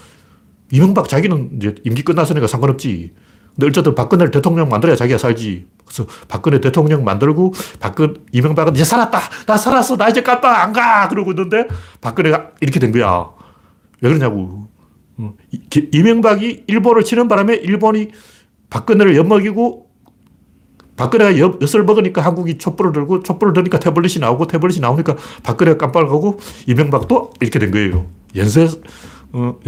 [0.71, 3.13] 이명박 자기는 이제 임기 끝났으니까 상관없지.
[3.55, 5.67] 근데 어쨌든 박근혜를 대통령 만들어야 자기가 살지.
[5.85, 9.21] 그래서 박근혜 대통령 만들고 박근 이명박은 이제 살았다.
[9.47, 9.97] 나 살았어.
[9.97, 11.09] 나 이제 깜빡 안 가.
[11.09, 11.67] 그러고 있는데
[12.01, 13.29] 박근혜가 이렇게 된 거야.
[14.01, 14.69] 왜 그러냐고.
[15.19, 15.35] 어,
[15.93, 18.11] 이명박이 일본을 치는 바람에 일본이
[18.71, 19.91] 박근혜를 엿먹이고
[20.97, 27.33] 박근혜가 엿을 먹으니까 한국이 촛불을 들고 촛불을 들니까 태블릿이 나오고 태블릿이 나오니까 박근혜가 깜빡하고 이명박도
[27.41, 28.07] 이렇게 된 거예요.
[28.37, 28.69] 연쇄
[29.33, 29.59] 어,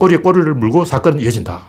[0.00, 1.62] 꼬리에 꼬리를 물고 사건은 이어진다.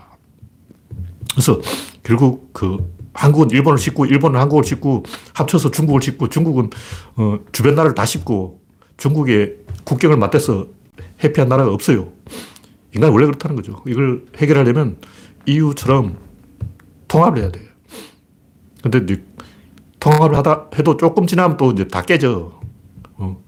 [1.32, 1.60] 그래서
[2.02, 6.70] 결국 그 한국은 일본을 싣고 일본은 한국을 싣고 합쳐서 중국을 싣고 중국은
[7.18, 8.62] 어, 주변 나라를 다 싣고
[8.96, 10.68] 중국의 국경을 맞대서
[11.22, 12.08] 회피한 나라가 없어요.
[12.96, 13.84] 인간이 원래 그렇다는 거죠.
[13.86, 14.98] 이걸 해결하려면
[15.46, 16.18] EU처럼
[17.10, 17.66] 통합을 해야 돼요.
[18.82, 19.18] 근데
[20.00, 22.60] 통합을 하다 해도 조금 지나면 또 이제 다 깨져.
[23.16, 23.44] 어.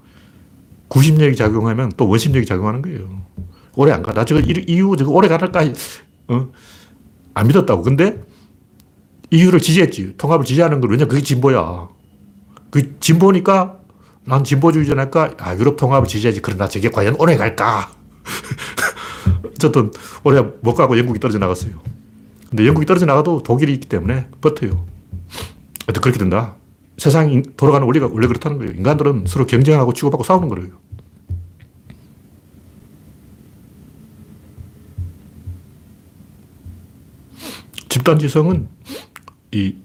[0.88, 3.24] 구심력이 작용하면 또 원심력이 작용하는 거예요.
[3.76, 4.12] 오래 안 가.
[4.12, 5.64] 나 저거 EU 저거 오래 가랄까,
[6.28, 6.48] 어?
[7.34, 7.82] 안 믿었다고.
[7.82, 8.22] 근데
[9.30, 10.14] EU를 지지했지.
[10.16, 11.88] 통합을 지지하는 걸 왜냐 그게 진보야.
[12.70, 13.78] 그 진보니까
[14.24, 16.40] 난 진보주의자니까 아, 유럽 통합을 지지하지.
[16.40, 17.90] 그러나 저게 과연 오래 갈까?
[19.44, 19.90] 어쨌든
[20.22, 21.72] 오래 못 가고 영국이 떨어져 나갔어요.
[22.48, 24.86] 근데 영국이 떨어져 나가도 독일이 있기 때문에 버텨요.
[26.00, 26.54] 그렇게 된다.
[26.98, 28.72] 세상이 돌아가는 원리가 원래 그렇다는 거예요.
[28.72, 30.68] 인간들은 서로 경쟁하고 치고받고 싸우는 거예요.
[37.94, 38.68] 집단지성은
[39.52, 39.76] 이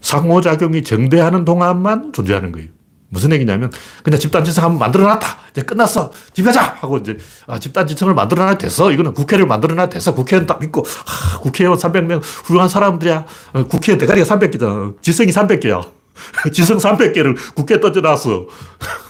[0.00, 2.68] 상호작용이 정대하는 동안만 존재하는 거예요.
[3.10, 3.70] 무슨 얘기냐면
[4.02, 5.38] 그냥 집단지성 한번 만들어놨다.
[5.50, 6.10] 이제 끝났어.
[6.32, 8.90] 집 가자 하고 이제 아, 집단지성을 만들어놔야 됐어.
[8.90, 10.14] 이거는 국회를 만들어놔야 됐어.
[10.14, 13.26] 국회의원 딱 믿고 아, 국회의원 300명 훌륭한 사람들이야.
[13.52, 14.94] 어, 국회 대가리가 300개잖아.
[15.02, 15.86] 지성이 300개야.
[16.54, 18.46] 지성 300개를 국회에 던져놨어.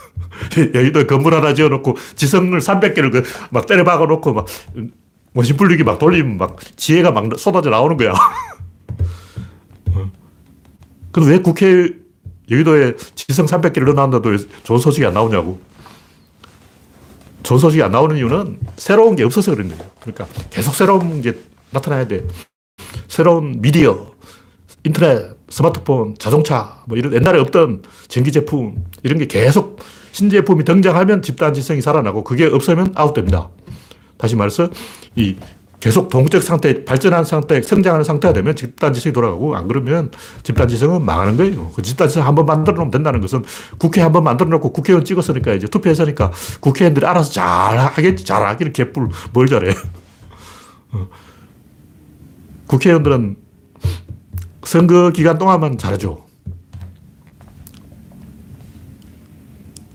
[0.74, 4.46] 여기도 건물 하나 지어놓고 지성을 300개를 막 때려 박아 놓고 막
[5.36, 8.14] 원심 불리기 막 돌리면 막 지혜가 막 쏟아져 나오는 거야.
[11.12, 11.90] 근데 왜 국회
[12.50, 15.60] 여의도에 지성 300개를 넣어놨는데도 좋은 소식이 안 나오냐고.
[17.42, 19.84] 좋은 소식이 안 나오는 이유는 새로운 게 없어서 그런 거예요.
[20.00, 21.34] 그러니까 계속 새로운 게
[21.70, 22.26] 나타나야 돼.
[23.08, 24.12] 새로운 미디어,
[24.84, 29.80] 인터넷, 스마트폰, 자동차, 뭐 이런 옛날에 없던 전기 제품, 이런 게 계속
[30.12, 33.50] 신제품이 등장하면 집단 지성이 살아나고 그게 없으면 아웃됩니다.
[34.18, 34.68] 다시 말해서
[35.14, 35.36] 이
[35.78, 40.10] 계속 동적 상태, 발전한 상태, 성장하는 상태가 되면 집단지성이 돌아가고 안 그러면
[40.42, 41.70] 집단지성은 망하는 거예요.
[41.74, 43.44] 그 집단지성 한번 만들어 놓으면 된다는 것은
[43.78, 48.24] 국회 한번 만들어 놓고 국회의원 찍었으니까 이제 투표했으니까 국회의원들이 알아서 잘 하겠지.
[48.24, 49.74] 잘 하기는 개뿔 뭘 잘해.
[50.92, 51.08] 어.
[52.66, 53.36] 국회의원들은
[54.64, 56.26] 선거 기간 동안만 잘해줘.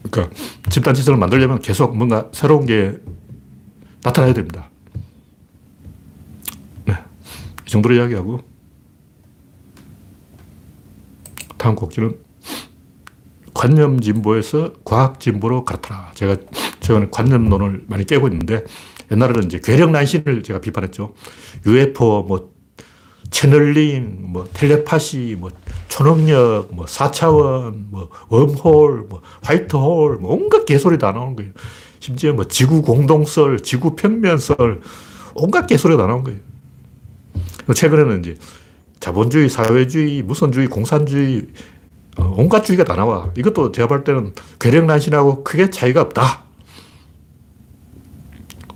[0.09, 0.35] 그러니까
[0.69, 2.97] 집단지성을 만들려면 계속 뭔가 새로운 게
[4.03, 4.69] 나타나야 됩니다.
[6.85, 6.93] 네.
[7.65, 8.41] 이 정도로 이야기하고,
[11.57, 12.17] 다음 곡지는
[13.53, 16.11] 관념 진보에서 과학 진보로 갈아타라.
[16.15, 16.37] 제가
[16.79, 18.63] 최근에 관념론을 많이 깨고 있는데,
[19.11, 21.13] 옛날에는 이제 괴력 난신을 제가 비판했죠.
[21.67, 22.51] UFO, 뭐,
[23.29, 25.51] 채널링, 뭐, 텔레파시, 뭐,
[25.87, 31.51] 초능력, 뭐, 4차원, 뭐, 웜홀, 뭐, 화이트홀, 뭐, 온갖 개소리 다 나오는 거예요.
[32.01, 34.81] 심지어 뭐 지구 공동설, 지구 평면설,
[35.35, 36.39] 온갖 개소리가 다 나온 거예요.
[37.73, 38.35] 최근에는 이제
[38.99, 41.43] 자본주의, 사회주의, 무선주의, 공산주의,
[42.17, 43.31] 어, 온갖 주의가 다 나와.
[43.37, 46.43] 이것도 제가 볼 때는 괴력난신하고 크게 차이가 없다.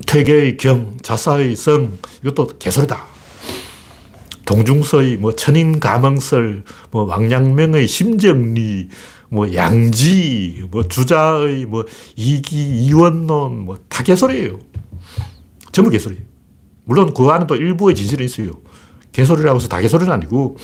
[0.05, 3.05] 퇴계의 경, 자사의 성, 이것도 개소리다.
[4.45, 8.89] 동중서의 뭐 천인가망설, 뭐 왕양명의 심정리,
[9.29, 11.85] 뭐 양지, 뭐 주자의 뭐
[12.15, 14.59] 이기, 이원론, 뭐 다 개소리예요.
[15.71, 16.17] 전부 개소리.
[16.85, 18.51] 물론 그 안에 또 일부의 진실이 있어요.
[19.11, 20.57] 개소리라고 해서 다 개소리는 아니고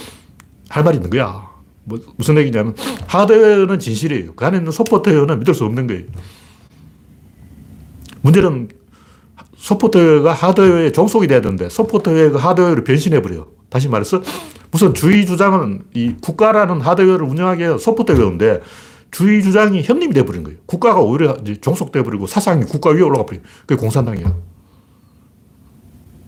[0.70, 1.50] 할 말이 있는 거야.
[1.84, 2.76] 뭐 무슨 얘기냐면
[3.08, 4.36] 하드웨어는 진실이에요.
[4.36, 6.04] 그 안에 있는 소프트웨어는 믿을 수 없는 거예요.
[8.22, 8.70] 문제는
[9.58, 13.48] 소프트웨어가 하드웨어에 종속이 돼야 되는데 소프트웨어가 하드웨어로 변신해버려요.
[13.70, 14.22] 다시 말해서
[14.72, 18.62] 무슨 주의 주장은 이 국가라는 하드웨어를 운영하게 소프트웨어인데
[19.12, 20.58] 주의 주장이 형님이 돼버린 거예요.
[20.66, 24.42] 국가가 오히려 이제 종속돼버리고 사상이 국가 위에 올라가 버린 그게 공산당이에요.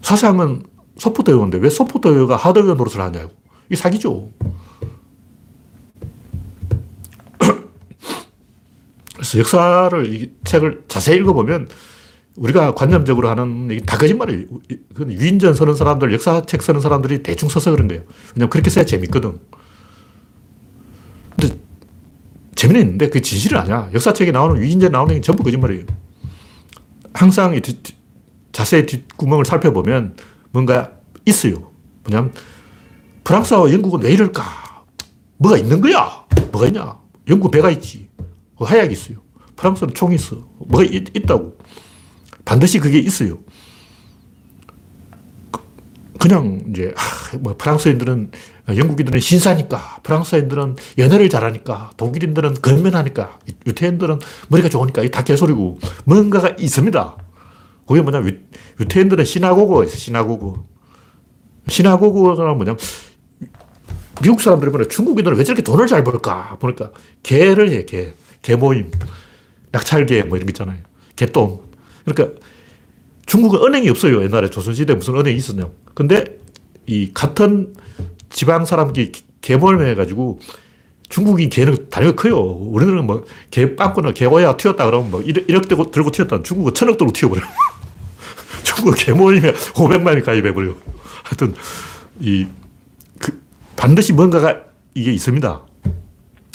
[0.02, 0.64] 사상은
[0.98, 3.32] 소프트웨어인데 왜 소프트웨어가 하드웨어 노릇을 하냐고.
[3.68, 4.30] 이게 사기죠.
[9.16, 11.70] 그래서 역사를, 이 책을 자세히 읽어보면
[12.36, 14.46] 우리가 관념적으로 하는 다 거짓말이에요.
[14.98, 18.04] 위인전 쓰는 사람들, 역사책 쓰는 사람들이 대충 써서 그런 거예요.
[18.36, 19.40] 왜냐면 그렇게 써야 재밌거든.
[21.38, 21.56] 근데
[22.56, 23.90] 재미는 있는데 그게 진실은 아니야.
[23.94, 25.86] 역사책에 나오는 위인전 나오는 게 전부 거짓말이에요.
[27.14, 27.78] 항상 뒷,
[28.52, 30.16] 자세히 뒷구멍을 살펴보면
[30.52, 30.92] 뭔가
[31.26, 31.72] 있어요.
[32.04, 32.34] 뭐냐면
[33.24, 34.44] 프랑스와 영국은 왜 이럴까?
[35.38, 36.26] 뭐가 있는 거야?
[36.52, 36.98] 뭐가 있냐?
[37.30, 38.10] 영국 배가 있지.
[38.58, 39.18] 화약이 있어요.
[39.56, 40.38] 프랑스는 총이 있어.
[40.58, 41.58] 뭐가 있, 있다고.
[42.46, 43.40] 반드시 그게 있어요.
[46.20, 46.94] 그냥 이제
[47.40, 48.32] 뭐 프랑스인들은
[48.70, 57.18] 영국인들은 신사니까 프랑스인들은 연애를 잘하니까 독일인들은 건면하니까 유태인들은 머리가 좋으니까 다 개소리고 뭔가가 있습니다.
[57.86, 58.24] 그게 뭐냐
[58.80, 60.66] 유태인들은 시나고고 시나고고
[61.68, 62.78] 시나고고가 뭐냐면
[64.22, 66.92] 미국 사람들이 보면 중국인들은 왜 저렇게 돈을 잘 벌까 보니까
[67.24, 68.14] 개를 해 개.
[68.42, 68.92] 개 모임
[69.72, 70.80] 낙찰개 뭐 이런 거 있잖아요.
[71.16, 71.63] 개똥
[72.06, 72.40] 그러니까
[73.26, 74.24] 중국은 은행이 없어요.
[74.24, 75.68] 옛날에 조선시대 무슨 은행이 있었냐.
[75.94, 76.40] 근데
[76.86, 77.74] 이 같은
[78.30, 79.12] 지방 사람끼리
[79.42, 80.40] 개몰 해가지고
[81.10, 82.40] 중국인 개는 단위가 커요.
[82.40, 86.42] 우리는 뭐개 빵꾸나 개고야 튀었다 그러면 뭐 1억, 1억 들고, 들고 튀었다.
[86.42, 87.42] 중국은 천억 들고 튀어버려.
[88.64, 90.74] 중국 개 모임에 500만이 가입해버려.
[91.24, 91.54] 하여튼,
[92.20, 92.48] 이,
[93.20, 93.40] 그,
[93.76, 94.64] 반드시 뭔가가
[94.96, 95.62] 이게 있습니다.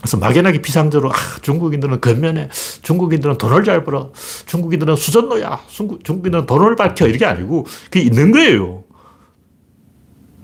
[0.00, 2.48] 그래서 막연하게 비상적으로, 아, 중국인들은 겉면에,
[2.82, 4.12] 중국인들은 돈을 잘 벌어,
[4.46, 8.84] 중국인들은 수전노야, 중국, 중국인들은 돈을 밝혀, 이게 아니고, 그게 있는 거예요.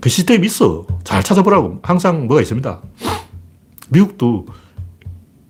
[0.01, 0.85] 그 시스템이 있어.
[1.03, 1.79] 잘 찾아보라고.
[1.81, 2.81] 항상 뭐가 있습니다.
[3.89, 4.45] 미국도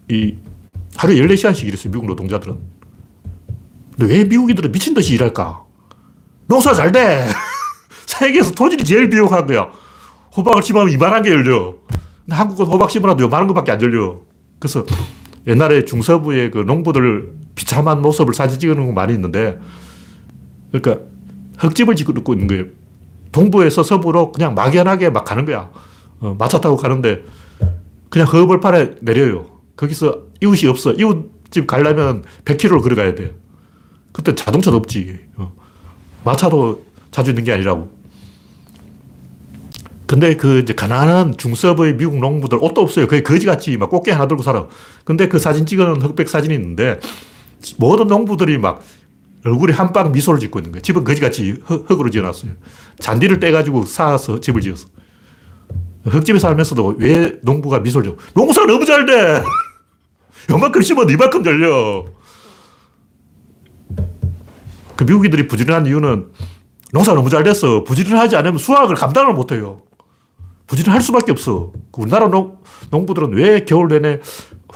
[0.10, 0.36] 이
[0.96, 1.92] 하루에 14시간씩 일했어요.
[1.92, 2.58] 미국 노동자들은.
[3.98, 5.64] 근데 왜 미국인들은 미친 듯이 일할까?
[6.48, 7.28] 농사 잘 돼!
[8.06, 9.70] 세계에서 토질이 제일 비옥한 거야.
[10.38, 11.74] 호박을 심으면 이만한 게 열려.
[12.30, 14.22] 한국은 호박 심으라도 요만한 것밖에 안 열려.
[14.60, 14.86] 그래서
[15.48, 19.60] 옛날에 중서부의 그 농부들 비참한 모습을 사진 찍어 놓은 거 많이 있는데,
[20.72, 21.06] 그러니까
[21.58, 22.66] 흙집을 짓고 있는 거예요.
[23.32, 25.70] 동부에서 서부로 그냥 막연하게 막 가는 거야.
[26.20, 27.24] 어, 마차 타고 가는데
[28.10, 29.46] 그냥 허벌판에 내려요.
[29.76, 30.94] 거기서 이웃이 없어.
[30.94, 33.34] 이웃집 가려면 100km를 걸어가야 돼.
[34.12, 35.20] 그때 자동차도 없지.
[35.36, 35.52] 어.
[36.24, 37.92] 마차도 자주 있는 게 아니라고.
[40.08, 43.08] 근데 그 이제 가난한 중서부의 미국 농부들 옷도 없어요.
[43.08, 44.68] 거의 거지같이 막 꽃게 하나 들고 살아.
[45.04, 47.00] 근데 그 사진 찍어놓은 흑백 사진이 있는데
[47.78, 48.84] 모든 농부들이 막
[49.46, 50.82] 얼굴에 한방 미소를 짓고 있는 거예요.
[50.82, 52.52] 집은 거지같이 흙, 으로 지어놨어요.
[53.00, 54.88] 잔디를 떼가지고 쌓아서 집을 지었어.
[56.06, 58.16] 흙집에 살면서도 왜 농부가 미소를 줘?
[58.34, 59.44] 농사 너무 잘 돼!
[60.52, 62.06] 요만큼 심어도 이만큼 열려.
[64.96, 66.28] 그 미국인들이 부지런한 이유는
[66.94, 67.84] 농사 너무 잘 됐어.
[67.84, 69.82] 부지런하지 않으면 수확을 감당을 못 해요.
[70.68, 71.72] 부지런할 수밖에 없어.
[71.92, 72.58] 그 우리나라 농,
[72.90, 74.20] 농부들은 왜 겨울 내내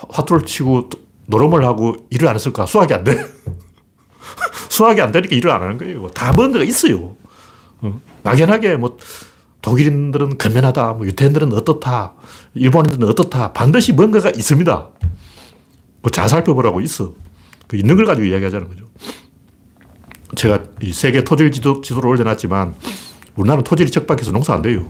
[0.10, 0.89] 화투를 치고
[1.25, 2.65] 노름을 하고 일을 안 했을까?
[2.65, 3.17] 수확이 안 돼.
[4.69, 6.08] 수학이 안 되니까 일을 안 하는 거예요.
[6.10, 7.15] 다 뭔가가 있어요.
[7.82, 8.02] 어.
[8.23, 8.97] 막연하게 뭐
[9.62, 12.13] 독일인들은 건면하다, 뭐 유태인들은 어떻다,
[12.54, 13.52] 일본인들은 어떻다.
[13.52, 14.89] 반드시 뭔가가 있습니다.
[16.02, 17.13] 뭐잘 살펴보라고 있어.
[17.67, 18.86] 그 있는 걸 가지고 이야기하자는 거죠.
[20.36, 22.75] 제가 이 세계 토질 지도, 지도를 올려놨지만
[23.36, 24.89] 우리나라는 토질이 척박해서 농사 안 돼요.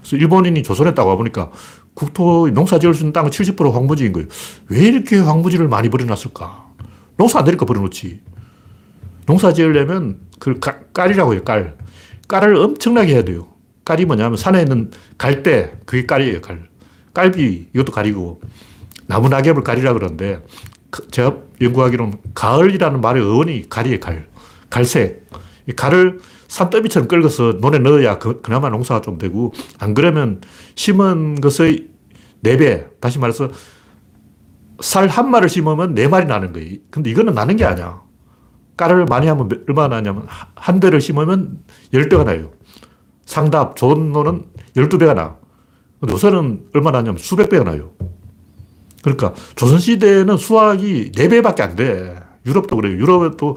[0.00, 1.50] 그래서 일본인이 조선에 딱 와보니까
[1.94, 4.28] 국토 농사 지을 수 있는 땅은 70% 황무지인 거예요.
[4.68, 6.68] 왜 이렇게 황무지를 많이 버려놨을까?
[7.16, 8.20] 농사 안 되니까 버려놓지.
[9.26, 10.58] 농사 지으려면 그
[10.92, 11.76] 깔이라고 해요, 깔.
[12.28, 13.48] 깔을 엄청나게 해야 돼요.
[13.84, 16.68] 깔이 뭐냐면 산에 있는 갈대, 그게 깔이에요, 깔.
[17.12, 18.40] 깔비, 이것도 깔이고,
[19.06, 20.42] 나무 낙엽을 깔이라 그러는데,
[20.90, 24.28] 그 제가 연구하기로는 가을이라는 말의 어원이 깔이에요, 깔.
[24.70, 25.28] 갈색.
[25.68, 30.40] 이 깔을 산더미처럼 긁어서 논에 넣어야 그, 그나마 농사가 좀 되고, 안 그러면
[30.74, 31.86] 심은 것의
[32.42, 33.50] 4배, 다시 말해서
[34.80, 36.78] 쌀한 마를 심으면 4마리 나는 거예요.
[36.90, 38.02] 근데 이거는 나는 게 아니야.
[38.76, 41.60] 깔을 많이 하면 얼마나 나냐면 한 대를 심으면
[41.92, 42.50] 10배가 나요.
[43.24, 45.36] 상답, 좋은 노는 12배가 나.
[46.00, 47.92] 근데 요새는 얼마나 나냐면 수백 배가 나요.
[49.02, 52.16] 그러니까 조선시대에는 수확이 4배밖에 안 돼.
[52.44, 52.96] 유럽도 그래요.
[52.96, 53.56] 유럽도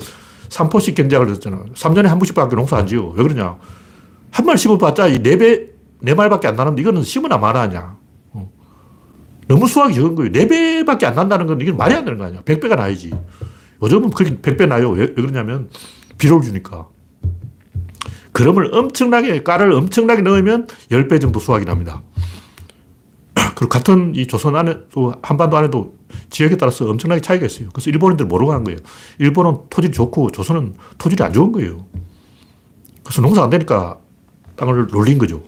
[0.57, 1.63] 3포씩 경작을 했잖아.
[1.73, 3.07] 3년에 한 번씩밖에 농사 안 지어.
[3.15, 3.57] 왜 그러냐.
[4.31, 5.69] 한 말 심어봤자 이 4배,
[6.03, 7.97] 4말밖에 안 나는데 이거는 심으나 마나냐.
[8.31, 8.51] 어.
[9.47, 10.31] 너무 수확이 적은 거예요.
[10.31, 12.41] 4배밖에 안 난다는 건 이게 말이 안 되는 거 아니야.
[12.41, 13.11] 100배가 나야지.
[13.81, 14.89] 요즘은 그렇게 100배 나요.
[14.91, 15.69] 왜, 왜 그러냐면
[16.17, 16.87] 비료를 주니까.
[18.31, 22.01] 그럼을 엄청나게, 깔을 엄청나게 넣으면 10배 정도 수확이 납니다.
[23.55, 25.95] 그리고 같은 이 조선 안에 또 한반도 안에도
[26.29, 27.69] 지역에 따라서 엄청나게 차이가 있어요.
[27.73, 28.79] 그래서 일본인들 모르고 한 거예요.
[29.19, 31.85] 일본은 토질이 좋고 조선은 토질이 안 좋은 거예요.
[33.03, 33.97] 그래서 농사 안 되니까
[34.55, 35.43] 땅을 놀린 거죠.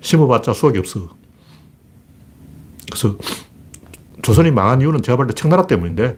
[0.00, 1.08] 심어봤자 수확이 없어.
[2.90, 3.16] 그래서
[4.22, 6.16] 조선이 망한 이유는 제가 볼 때 청나라 때문인데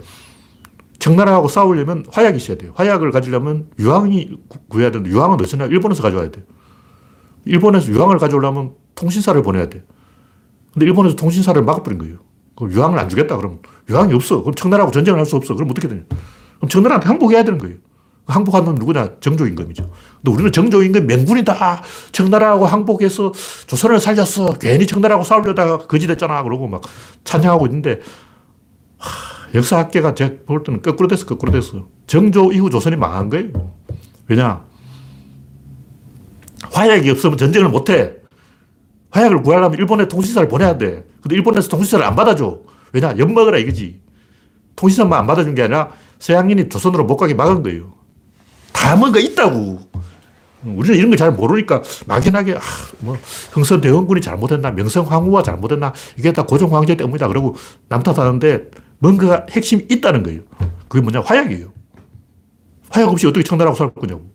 [0.99, 2.73] 청나라하고 싸우려면 화약이 있어야 돼요.
[2.77, 6.45] 화약을 가지려면 유황이 구해야 되는데 유황은 어디서 냐 일본에서 가져와야 돼요.
[7.45, 9.83] 일본에서 유황을 가져오려면 통신사를 보내야 돼요.
[10.73, 12.17] 근데 일본에서 통신사를 막아버린 거예요.
[12.57, 13.37] 그럼 유황을 안 주겠다.
[13.37, 14.41] 그럼 유황이 없어.
[14.43, 15.55] 그럼 청나라하고 전쟁을 할 수 없어.
[15.55, 16.03] 그럼 어떻게 되냐.
[16.57, 17.77] 그럼 청나라한테 항복해야 되는 거예요.
[18.27, 19.17] 항복한 놈 누구냐?
[19.21, 19.91] 정조임금이죠.
[20.23, 21.83] 근데 우리는 정조임금 맹군이다.
[22.13, 23.33] 청나라하고 항복해서
[23.67, 24.55] 조선을 살렸어.
[24.59, 26.43] 괜히 청나라하고 싸우려다가 거지 됐잖아.
[26.45, 26.83] 그러고 막
[27.25, 28.01] 찬양하고 있는데
[28.99, 29.11] 하,
[29.55, 31.89] 역사학계가 제가 볼 때는 거꾸로 됐어, 거꾸로 됐어.
[32.07, 33.73] 정조 이후 조선이 망한 거예요.
[34.29, 34.65] 왜냐?
[36.71, 38.13] 화약이 없으면 전쟁을 못 해.
[39.13, 41.05] 화약을 구하려면 일본에 통신사를 보내야 돼.
[41.23, 42.59] 근데 일본에서 통신사를 안 받아줘.
[42.93, 43.15] 왜냐?
[43.17, 44.01] 엿먹으라 이거지.
[44.75, 47.93] 통신사만 안 받아준 게 아니라 서양인이 조선으로 못 가게 막은 거예요.
[48.73, 49.81] 다 뭔가 있다고.
[50.65, 52.61] 우리는 이런 걸 잘 모르니까 막연하게, 아,
[53.01, 53.19] 뭐,
[53.51, 57.27] 흥선 대원군이 잘못했나, 명성 황후가 잘못했나, 이게 다 고종 황제 때문이다.
[57.29, 57.57] 그러고
[57.89, 58.71] 남 탓하는데
[59.01, 60.41] 뭔가 핵심이 있다는 거예요.
[60.89, 61.21] 그게 뭐냐?
[61.23, 61.73] 화약이에요.
[62.91, 64.31] 화약 없이 어떻게 청나라하고 살 거냐고.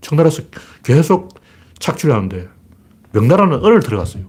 [0.00, 0.42] 청나라에서
[0.82, 1.38] 계속
[1.78, 2.48] 착취하는데
[3.12, 4.24] 명나라는 은을 들어갔어요.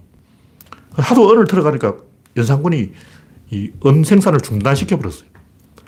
[0.94, 1.96] 하도 은을 들어가니까
[2.38, 2.92] 연산군이
[3.52, 5.28] 이 은 생산을 중단시켜 버렸어요.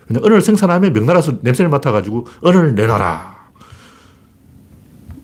[0.08, 3.40] 그냥 은을 생산하면 명나라에서 냄새를 맡아가지고 은을 내놔라.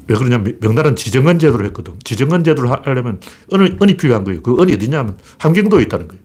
[0.08, 1.96] 왜 그러냐면 명나라는 지정은 제도를 했거든.
[2.04, 3.20] 지정은 제도를 하려면
[3.52, 4.42] 은을, 은이 필요한 거예요.
[4.42, 6.22] 그 은이 어디냐면 함경도에 있다는 거예요.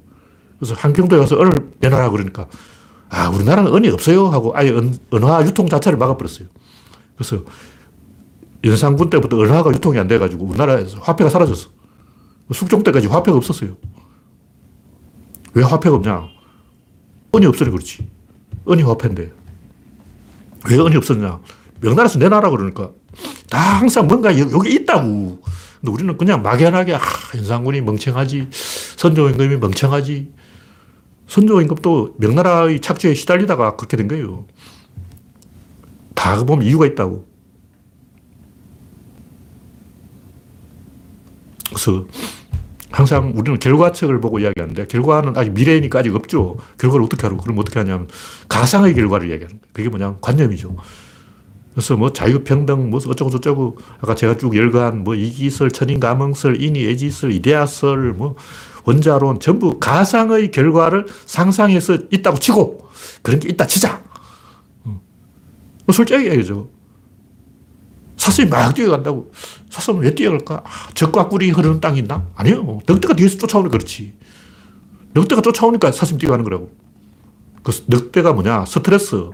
[0.59, 2.47] 그래서 한경도에 가서 은을 내놔라 그러니까
[3.09, 6.47] 아, 우리나라는 은이 없어요 하고 아예 은, 은화 유통 자체를 막아버렸어요.
[7.17, 7.43] 그래서
[8.65, 11.71] 연산군 때부터 은하가 유통이 안 돼가지고 우리나라에서 화폐가 사라졌어.
[12.53, 13.77] 숙종 때까지 화폐가 없었어요.
[15.55, 16.29] 왜 화폐가 없냐?
[17.35, 18.09] 은이 없으니 그렇지.
[18.69, 19.33] 은이 화폐인데.
[20.71, 21.41] 왜 은이 없었냐?
[21.81, 22.93] 명나라에서 내놔라 그러니까
[23.51, 25.41] 다 항상 뭔가 여기 있다고.
[25.81, 27.01] 근데 우리는 그냥 막연하게 아,
[27.37, 28.49] 연산군이 멍청하지.
[28.97, 30.33] 선조임금이 멍청하지.
[31.27, 34.47] 선조임금도 명나라의 착취에 시달리다가 그렇게 된 거예요.
[36.15, 37.32] 다 보면 이유가 있다고.
[41.73, 42.07] 그래서
[42.91, 46.59] 항상 우리는 결과책을 보고 이야기하는데 결과는 아직 미래니까 아직 없죠.
[46.79, 47.43] 결과를 어떻게 하라고?
[47.43, 48.09] 그럼 어떻게 하냐면
[48.49, 49.73] 가상의 결과를 이야기하는 거예요.
[49.73, 50.77] 그게 뭐냐 관념이죠.
[51.73, 58.13] 그래서 뭐 자유평등, 뭐 어쩌고저쩌고, 아까 제가 쭉 열간, 뭐 이기설, 천인감흥설, 인이, 애지설, 이데아설,
[58.13, 58.37] 뭐
[58.85, 62.89] 원자론, 전부 가상의 결과를 상상해서 있다고 치고,
[63.23, 64.03] 그런 게 있다 치자.
[64.85, 65.01] 뭐
[65.95, 66.69] 솔직하게 얘기죠.
[68.23, 69.33] 사슴이 막 뛰어간다고.
[69.69, 70.63] 사슴은 왜 뛰어갈까?
[70.65, 72.25] 아, 적과 꿀이 흐르는 땅이 있나?
[72.37, 72.79] 아니요.
[72.89, 74.15] 늑대가 뒤에서 쫓아오니 그렇지.
[75.13, 76.71] 늑대가 쫓아오니까 사슴이 뛰어가는 거라고.
[77.65, 78.65] 그 늑대가 뭐냐?
[78.67, 79.31] 스트레스,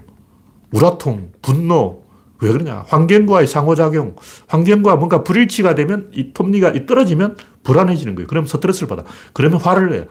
[0.72, 2.05] 우라통, 분노,
[2.40, 2.87] 왜 그러냐?
[2.88, 8.27] 환경과의 상호작용, 환경과 뭔가 불일치가 되면 이 톱니가 떨어지면 불안해지는 거예요.
[8.27, 9.05] 그러면 스트레스를 받아.
[9.35, 10.05] 그러면 화를 내요.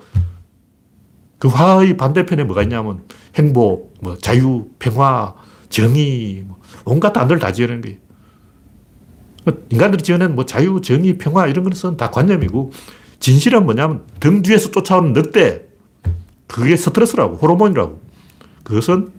[1.39, 5.33] 그 화의 반대편에 뭐가 있냐면 행복, 뭐 자유, 평화,
[5.69, 8.06] 정의, 뭐 온갖 단어를 다 지어낸 거예요.
[9.69, 12.71] 인간들이 지어낸 뭐 자유, 정의, 평화 이런 것은 다 관념이고
[13.19, 15.65] 진실은 뭐냐면 등 뒤에서 쫓아오는 늑대.
[16.47, 18.01] 그게 스트레스라고, 호르몬이라고.
[18.63, 19.11] 그것은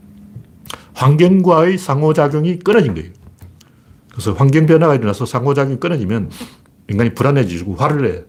[0.93, 3.11] 환경과의 상호작용이 끊어진 거예요.
[4.11, 6.29] 그래서 환경 변화가 일어나서 상호작용이 끊어지면
[6.89, 8.23] 인간이 불안해지고 화를 내.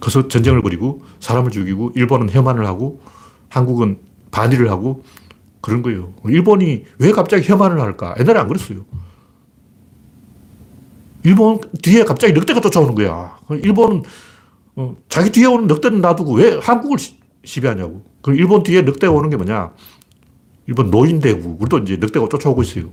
[0.00, 3.00] 그래서 전쟁을 벌이고 사람을 죽이고 일본은 혐한을 하고
[3.48, 3.98] 한국은
[4.30, 5.02] 반일을 하고
[5.60, 6.14] 그런 거예요.
[6.26, 8.14] 일본이 왜 갑자기 혐한을 할까?
[8.18, 8.84] 옛날에 안 그랬어요.
[11.22, 13.38] 일본 뒤에 갑자기 늑대가 쫓아오는 거야.
[13.62, 14.02] 일본은
[14.76, 16.98] 어, 자기 뒤에 오는 늑대는 놔두고 왜 한국을
[17.44, 18.02] 시비하냐고.
[18.22, 19.72] 그럼 일본 뒤에 늑대가 오는 게 뭐냐?
[20.66, 21.60] 일본 노인대국.
[21.60, 22.90] 우리도 이제 늑대가 쫓아오고 있어요.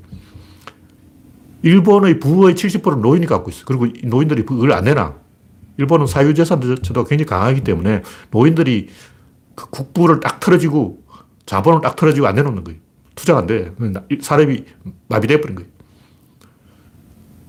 [1.62, 3.66] 일본의 부의 70%는 노인이 갖고 있어.
[3.66, 5.16] 그리고 노인들이 그걸 안 내놔.
[5.78, 8.90] 일본은 사유재산 제도가 굉장히 강하기 때문에 노인들이
[9.56, 11.04] 그 국부를 딱 털어지고
[11.46, 12.80] 자본을 딱 털어지고 안 내놓는 거예요.
[13.16, 13.72] 투자가 안 돼.
[14.22, 14.66] 사람이
[15.08, 15.70] 마비돼 버린 거예요.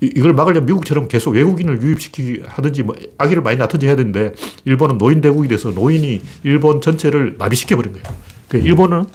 [0.00, 4.32] 이걸 막으려면 미국처럼 계속 외국인을 유입시키 하든지 뭐 아기를 많이 낳든지 해야 되는데
[4.64, 8.06] 일본은 노인 대국이 돼서 노인이 일본 전체를 마비시켜 버린 거예요.
[8.48, 9.06] 그러니까 일본은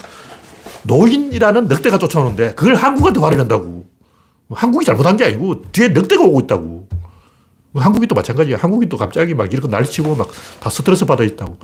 [0.84, 3.86] 노인이라는 늑대가 쫓아오는데 그걸 한국한테 화를 낸다고.
[4.50, 6.88] 한국이 잘못한 게 아니고 뒤에 늑대가 오고 있다고.
[7.76, 8.58] 한국이 또 마찬가지야.
[8.58, 11.58] 한국이 또 갑자기 막 이렇게 날치고 막 다 스트레스 받아 있다고.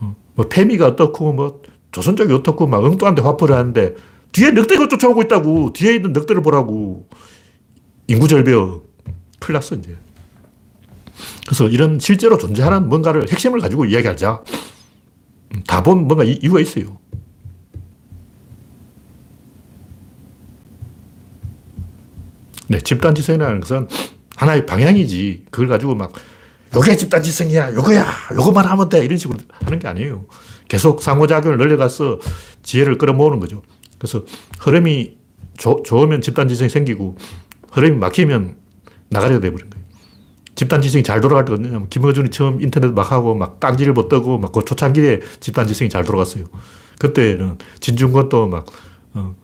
[0.00, 1.60] 어, 뭐 페미가 어떻고 뭐
[1.92, 3.94] 조선족이 어떻고 막 엉뚱한 데 화풀이 하는데
[4.32, 5.72] 뒤에 늑대가 쫓아오고 있다고.
[5.74, 7.06] 뒤에 있는 늑대를 보라고.
[8.10, 8.90] 인구절벽.
[9.38, 9.96] 큰일 났어, 이제.
[11.46, 14.42] 그래서 이런 실제로 존재하는 뭔가를 핵심을 가지고 이야기하자.
[15.54, 16.98] 음, 다본 뭔가 이유가 있어요.
[22.68, 23.88] 네, 집단지성이라는 것은
[24.36, 25.46] 하나의 방향이지.
[25.50, 26.12] 그걸 가지고 막,
[26.74, 29.04] 요게 집단지성이야, 요거야, 요것만 하면 돼.
[29.04, 30.26] 이런 식으로 하는 게 아니에요.
[30.68, 32.18] 계속 상호작용을 늘려가서
[32.62, 33.62] 지혜를 끌어모으는 거죠.
[33.98, 34.24] 그래서
[34.58, 35.18] 흐름이
[35.56, 37.16] 조, 좋으면 집단지성이 생기고,
[37.70, 38.56] 흐름이 막히면
[39.10, 39.84] 나가리가 돼버린 거예요.
[40.54, 44.38] 집단 지성이 잘 돌아갈 때 언제냐면, 김어준이 처음 인터넷 막 하고, 막 깡지를 못 뜨고,
[44.38, 46.44] 막 그 초창기에 집단 지성이 잘 돌아갔어요.
[46.98, 48.66] 그때는 진중권도 막,
[49.14, 49.34] 어,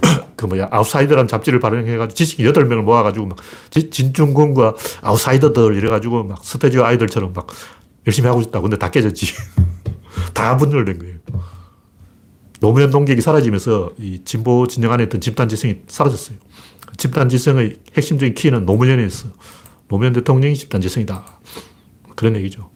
[0.36, 3.38] 그 뭐야, 아웃사이더라는 잡지를 발행해가지고 지식 8명을 모아가지고 막
[3.70, 7.46] 진중권과 아웃사이더들 이래가지고 막 스테디오 아이들처럼 막
[8.06, 8.60] 열심히 하고 있다.
[8.60, 9.32] 근데 다 깨졌지.
[10.34, 11.14] 다 분열된 거예요.
[12.64, 16.38] 노무현 동객이 사라지면서 이 진보 진영 안에 있던 집단지성이 사라졌어요.
[16.96, 19.28] 집단지성의 핵심적인 키는 노무현에 있어.
[19.86, 21.40] 노무현 대통령이 집단지성이다.
[22.16, 22.70] 그런 얘기죠.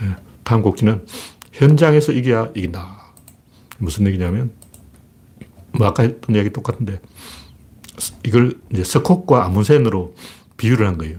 [0.00, 1.06] 네, 다음 곡기는
[1.52, 3.12] 현장에서 이겨야 이긴다.
[3.78, 4.50] 무슨 얘기냐면,
[5.74, 7.00] 뭐 아까 했던 얘기 똑같은데,
[8.24, 10.16] 이걸 이제 스콧과 아문센으로
[10.56, 11.18] 비유를 한 거예요.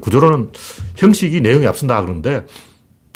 [0.00, 0.52] 구조로는
[0.94, 2.46] 형식이 내용이 앞선다 그러는데,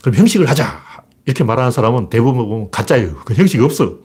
[0.06, 0.84] 그럼 형식을 하자.
[1.24, 3.16] 이렇게 말하는 사람은 대부분 가짜예요.
[3.24, 3.98] 그 형식이 없어.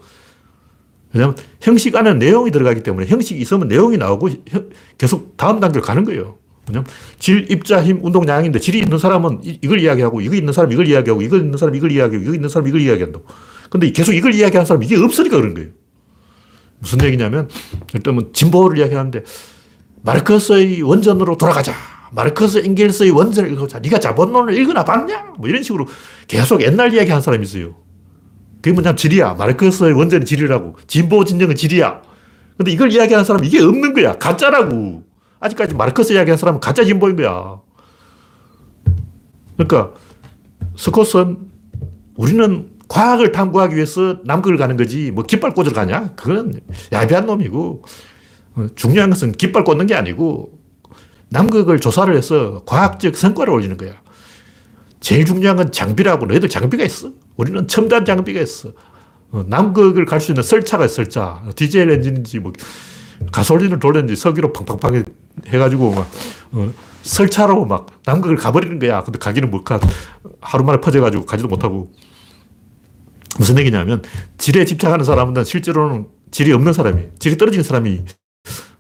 [1.14, 4.30] 왜냐하면 형식 안에 내용이 들어가기 때문에 형식이 있으면 내용이 나오고
[4.98, 6.40] 계속 다음 단계로 가는 거예요.
[6.66, 6.88] 뭐냐면
[7.20, 11.22] 질, 입자, 힘, 운동, 양인데 질이 있는 사람은 이걸 이야기하고 이거 있는 사람 이걸 이야기하고
[11.22, 13.26] 이걸 있는 사람 이걸 이야기하고 이거 있는 사람 이걸 이야기한다고.
[13.70, 15.70] 근데 계속 이걸 이야기하는 사람 이게 없으니까 그런 거예요.
[16.80, 17.48] 무슨 얘기냐면
[17.94, 19.24] 일단 뭐 진보를 이야기하는데
[20.02, 21.91] 마르크스의 원전으로 돌아가자.
[22.12, 23.80] 마르크스 engels의 원전을 읽어보자.
[23.80, 25.34] 네가 자본론을 읽거나 봤냐?
[25.38, 25.88] 뭐 이런 식으로
[26.28, 27.76] 계속 옛날 이야기 한 사람이 있어요.
[28.62, 29.34] 그게 뭐냐면 진리야.
[29.34, 30.76] 마르크스의 원전이 진리라고.
[30.88, 32.02] 진보 진영은 진리야.
[32.58, 34.18] 근데 이걸 이야기하는 사람은 이게 없는 거야.
[34.18, 35.04] 가짜라고.
[35.40, 37.60] 아직까지 마르크스 이야기하는 사람은 가짜 진보인 거야.
[39.58, 39.94] 그러니까
[40.76, 41.38] 스콧은
[42.16, 46.14] 우리는 과학을 탐구하기 위해서 남극을 가는 거지 뭐 깃발 꽂으러 가냐?
[46.16, 46.60] 그건
[46.92, 47.84] 야비한 놈이고
[48.56, 50.61] 어, 중요한 것은 깃발 꽂는 게 아니고
[51.32, 53.94] 남극을 조사를 해서 과학적 성과를 올리는 거야.
[55.00, 57.12] 제일 중요한 건 장비라고 너희들 장비가 있어.
[57.38, 58.74] 우리는 첨단 장비가 있어.
[59.32, 61.42] 어, 남극을 갈 수 있는 설차가 있어, 설차.
[61.56, 62.52] 디젤 엔진인지 뭐
[63.32, 65.04] 가솔린을 돌렸는지 석유로 팡팡팡
[65.48, 66.12] 해가지고 막
[66.52, 66.72] 어,
[67.04, 69.02] 설차로 막 남극을 가버리는 거야.
[69.04, 69.80] 근데 가기는 못 가.
[70.42, 71.92] 하루 만에 퍼져가지고 가지도 못하고.
[73.40, 74.02] 무슨 얘기냐면
[74.38, 78.04] 질에 집착하는 사람은 실제로는 질이 없는 사람이 질이 떨어진 사람이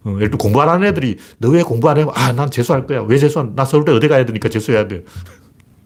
[0.04, 2.06] 어, 예를 들어 공부 안 하는 애들이 너 왜 공부 안 해?
[2.14, 3.02] 아, 난 재수할 거야.
[3.02, 3.56] 왜 재수 안?
[3.56, 5.04] 나 서울대 어디 가야 되니까 재수해야 돼.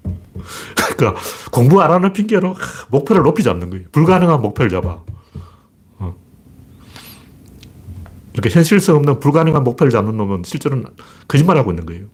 [0.97, 1.19] 그러니까
[1.51, 2.55] 공부 안 하는 핑계로
[2.89, 3.85] 목표를 높이 잡는 거예요.
[3.91, 4.99] 불가능한 목표를 잡아.
[5.99, 6.15] 어.
[8.33, 10.85] 이렇게 현실성 없는 불가능한 목표를 잡는 놈은 실제로는
[11.27, 12.05] 거짓말하고 있는 거예요.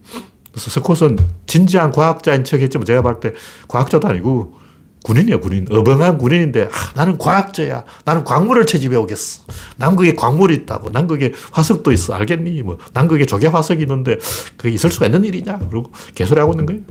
[0.52, 3.34] 그래서 스콧은 진지한 과학자인 척 했지만 제가 봤을 때
[3.68, 4.60] 과학자도 아니고
[5.04, 5.66] 군인이야, 군인.
[5.70, 7.84] 어벙한 군인인데, 아, 나는 과학자야.
[8.06, 9.44] 나는 광물을 채집해 오겠어.
[9.78, 10.92] 남극에 광물이 있다고.
[10.92, 12.14] 남극에 화석도 있어.
[12.14, 12.62] 알겠니?
[12.62, 14.18] 뭐, 남극에 조개 화석이 있는데,
[14.58, 15.58] 그게 있을 수가 있는 일이냐?
[15.70, 16.82] 그리고 개소리 하고 있는 거예요.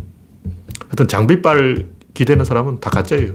[0.88, 3.34] 하여튼 장비빨 기대는 사람은 다 가짜예요.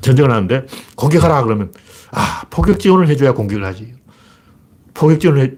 [0.00, 0.66] 전쟁을 하는데,
[0.96, 1.72] 공격하라 그러면,
[2.10, 3.94] 아, 포격 지원을 해줘야 공격을 하지.
[4.92, 5.52] 포격 지원을 해,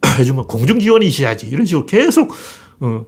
[0.18, 1.46] 해주면 공중 지원이 있어야지.
[1.46, 2.32] 이런 식으로 계속,
[2.80, 3.04] 어,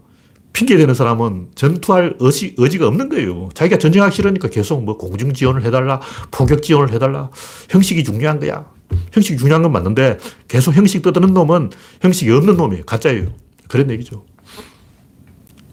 [0.54, 3.50] 핑계대는 사람은 전투할 의지, 의지가 없는 거예요.
[3.54, 6.00] 자기가 전쟁하기 싫으니까 계속 뭐 공중 지원을 해달라,
[6.30, 7.28] 포격 지원을 해달라.
[7.68, 8.64] 형식이 중요한 거야.
[9.12, 12.84] 형식이 중요한 건 맞는데 계속 형식 떠드는 놈은 형식이 없는 놈이에요.
[12.84, 13.32] 가짜예요.
[13.68, 14.24] 그런 얘기죠.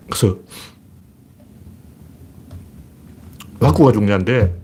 [0.09, 0.37] 그래서
[3.59, 4.59] 와꾸가 중요한데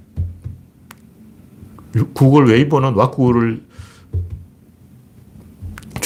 [2.13, 3.66] 구글 웨이버는 와꾸를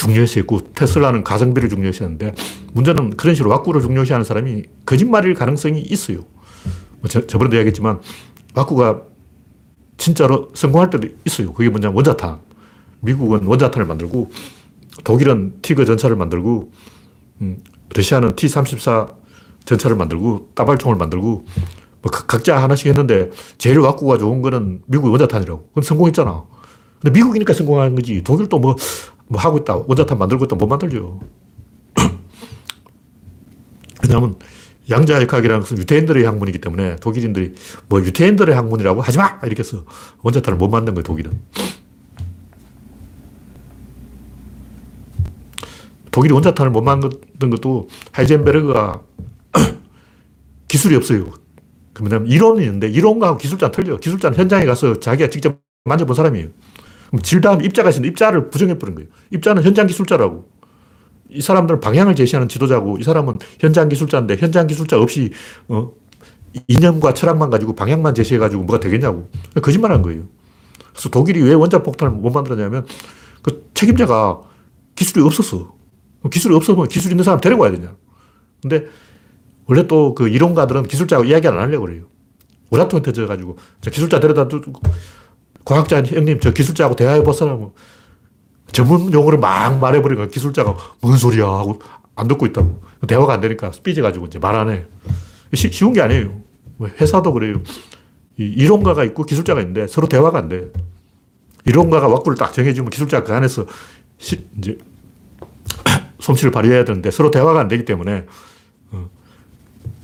[0.02, 2.34] 중요시 했고 테슬라는 가성비를 중요시 하는데
[2.72, 6.18] 문제는 그런 식으로 와꾸를 중요시 하는 사람이 거짓말일 가능성이 있어요.
[7.00, 8.00] 뭐 저, 저번에도 이야기했지만
[8.54, 9.02] 와꾸가
[9.96, 11.52] 진짜로 성공할 때도 있어요.
[11.52, 12.40] 그게 뭐냐면 원자탄.
[13.00, 14.30] 미국은 원자탄을 만들고
[15.04, 16.72] 독일은 티그 전차를 만들고
[17.40, 17.58] 음,
[17.94, 19.14] 러시아는 T-34
[19.64, 21.44] 전차를 만들고 따발총을 만들고
[22.02, 25.68] 뭐 각자 하나씩 했는데 제일 와꾸가 좋은 거는 미국의 원자탄이라고.
[25.68, 26.44] 그건 성공했잖아.
[27.00, 28.22] 근데 미국이니까 성공한 거지.
[28.22, 28.76] 독일도 뭐,
[29.32, 29.76] 뭐 하고 있다.
[29.86, 30.56] 원자탄 만들고 있다.
[30.56, 31.20] 못 만들죠.
[34.02, 34.36] 왜냐하면
[34.90, 37.54] 양자역학이라는 것은 유태인들의 학문이기 때문에 독일인들이
[37.88, 39.40] 뭐 유태인들의 학문이라고 하지 마!
[39.44, 39.84] 이렇게 해서
[40.22, 41.40] 원자탄을 못 만든 거예요, 독일은.
[46.10, 49.00] 독일이 원자탄을 못 만든 것도 하이젠베르그가
[50.68, 51.32] 기술이 없어요.
[51.94, 53.96] 그 뭐냐면 이론이 있는데 이론과 기술자는 틀려.
[53.96, 56.48] 기술자는 현장에 가서 자기가 직접 만져본 사람이에요.
[57.12, 59.10] 그럼 질 다음 입자가 있는데 입자를 부정해버린 거예요.
[59.30, 60.48] 입자는 현장 기술자라고.
[61.28, 65.30] 이 사람들은 방향을 제시하는 지도자고 이 사람은 현장 기술자인데 현장 기술자 없이
[65.68, 65.92] 어,
[66.68, 69.30] 이념과 철학만 가지고 방향만 제시해가지고 뭐가 되겠냐고.
[69.62, 70.22] 거짓말 한 거예요.
[70.92, 72.86] 그래서 독일이 왜 원자폭탄을 못 만들었냐면
[73.42, 74.40] 그 책임자가
[74.94, 75.74] 기술이 없었어.
[76.30, 77.94] 기술이 없으면 기술 있는 사람 데리고 와야 되냐.
[78.62, 78.86] 근데
[79.66, 82.04] 원래 또 그 이론가들은 기술자하고 이야기 안 하려고 그래요.
[82.70, 83.58] 오라통에 터져가지고
[83.90, 84.80] 기술자 데려다 두고
[85.64, 87.72] 과학자 형님 저 기술자하고 대화해 보세요.
[88.72, 91.80] 전문 용어를 막 말해버리니까 기술자가 뭔 소리야 하고
[92.14, 92.82] 안 듣고 있다고.
[93.06, 94.84] 대화가 안 되니까 삐져가지고 이제 말 안 해.
[95.54, 96.40] 쉬, 쉬운 게 아니에요.
[96.76, 97.60] 뭐 회사도 그래요.
[98.38, 100.70] 이론가가 있고 기술자가 있는데 서로 대화가 안 돼.
[101.66, 103.66] 이론가가 왁구를 딱 정해주면 기술자가 그 안에서
[104.18, 104.78] 시, 이제
[106.18, 108.26] 솜씨를 발휘해야 되는데 서로 대화가 안 되기 때문에
[108.90, 109.08] 어,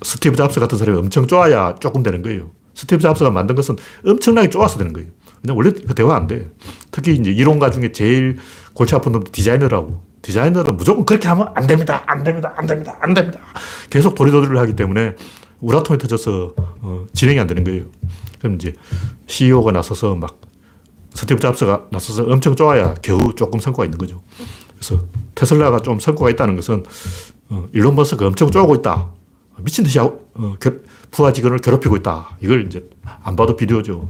[0.03, 2.51] 스티브 잡스 같은 사람이 엄청 쪼아야 조금 되는 거예요.
[2.75, 5.09] 스티브 잡스가 만든 것은 엄청나게 쪼아서 되는 거예요.
[5.41, 6.51] 그냥 원래 그 대화 안 돼.
[6.91, 8.39] 특히 이제 이론가 중에 제일
[8.73, 10.03] 골치 아픈 놈 디자이너라고.
[10.23, 12.03] 디자이너는 무조건 그렇게 하면 안 됩니다.
[12.07, 12.53] 안 됩니다.
[12.57, 12.97] 안 됩니다.
[13.01, 13.41] 안 됩니다.
[13.89, 15.15] 계속 도리도리를 하기 때문에
[15.61, 17.85] 우라통이 터져서 어, 진행이 안 되는 거예요.
[18.39, 18.75] 그럼 이제
[19.27, 20.41] CEO가 나서서 막
[21.15, 24.23] 스티브 잡스가 나서서 엄청 좋아야 겨우 조금 성과가 있는 거죠.
[24.77, 26.85] 그래서 테슬라가 좀 성과가 있다는 것은
[27.49, 29.11] 어, 일론 머스크가 엄청 쪼고 있다.
[29.59, 30.19] 미친 듯이 어,
[31.11, 32.37] 부하 직원을 괴롭히고 있다.
[32.41, 32.89] 이걸 이제
[33.23, 34.09] 안 봐도 비디오죠.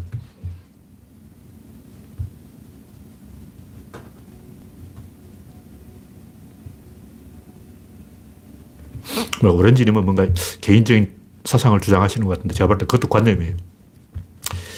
[9.42, 10.26] 뭐 오렌지님은 뭔가
[10.60, 11.12] 개인적인
[11.44, 13.54] 사상을 주장하시는 것 같은데 제가 볼 때 그것도 관념이에요.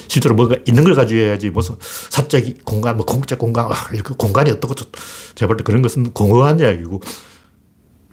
[0.08, 4.50] 실제로 뭔가 있는 걸 가지고 해야지 무슨 사적 공간, 뭐 공적 공간, 아, 이렇게 공간이
[4.50, 4.74] 어떻고
[5.36, 7.00] 제가 볼 때 그런 것은 공허한 이야기고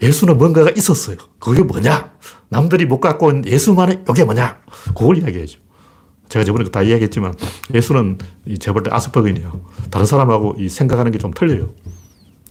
[0.02, 1.18] 예수는 뭔가가 있었어요.
[1.40, 2.12] 그게 뭐냐?
[2.50, 4.60] 남들이 못 갖고 온 예수만의 이게 뭐냐?
[4.96, 5.60] 그걸 이야기하죠.
[6.30, 7.34] 제가 저번에 다 이야기했지만
[7.74, 9.62] 예수는 이 재벌 때 아스퍼거인이에요.
[9.90, 11.74] 다른 사람하고 이 생각하는 게 좀 틀려요.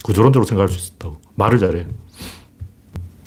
[0.03, 1.21] 구조론적으로 생각할 수 있다고.
[1.37, 1.87] 말을 잘해.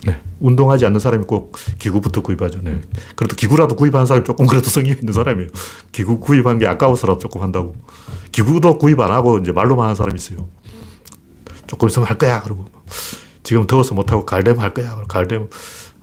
[0.05, 0.21] 네.
[0.39, 2.59] 운동하지 않는 사람이 꼭 기구부터 구입하죠.
[2.61, 2.81] 네.
[3.15, 5.49] 그래도 기구라도 구입하는 사람이 조금 그래도 성의 있는 사람이에요.
[5.91, 7.75] 기구 구입한 게 아까워서라도 조금 한다고.
[8.31, 10.47] 기구도 구입 안 하고 이제 말로만 하는 사람이 있어요.
[11.67, 12.41] 조금 있으면 할 거야.
[12.41, 12.65] 그러고.
[13.43, 15.03] 지금 더워서 못하고 가을 되면 할 거야.
[15.07, 15.49] 가을 되면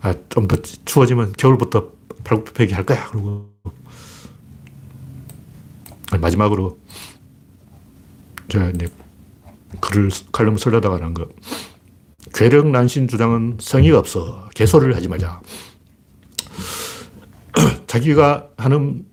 [0.02, 1.88] 아, 좀 더 추워지면 겨울부터
[2.24, 3.08] 팔굽혀펴기 할 거야.
[3.08, 3.50] 그러고.
[6.20, 6.78] 마지막으로
[8.48, 8.88] 제가 이제
[9.80, 11.26] 글을 칼럼을 쓰려다가 난 거.
[12.34, 14.48] 괴력 난신 주장은 성의가 없어.
[14.54, 15.40] 개소리를 하지 말자.
[17.86, 19.04] 자기가 하는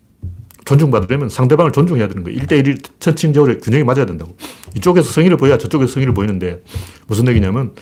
[0.65, 2.39] 존중받으려면 상대방을 존중해야 되는 거예요.
[2.39, 4.35] 1대1 천칭적으로 균형이 맞아야 된다고.
[4.75, 6.63] 이쪽에서 성의를 보여야 저쪽에서 성의를 보이는데
[7.07, 7.73] 무슨 얘기냐면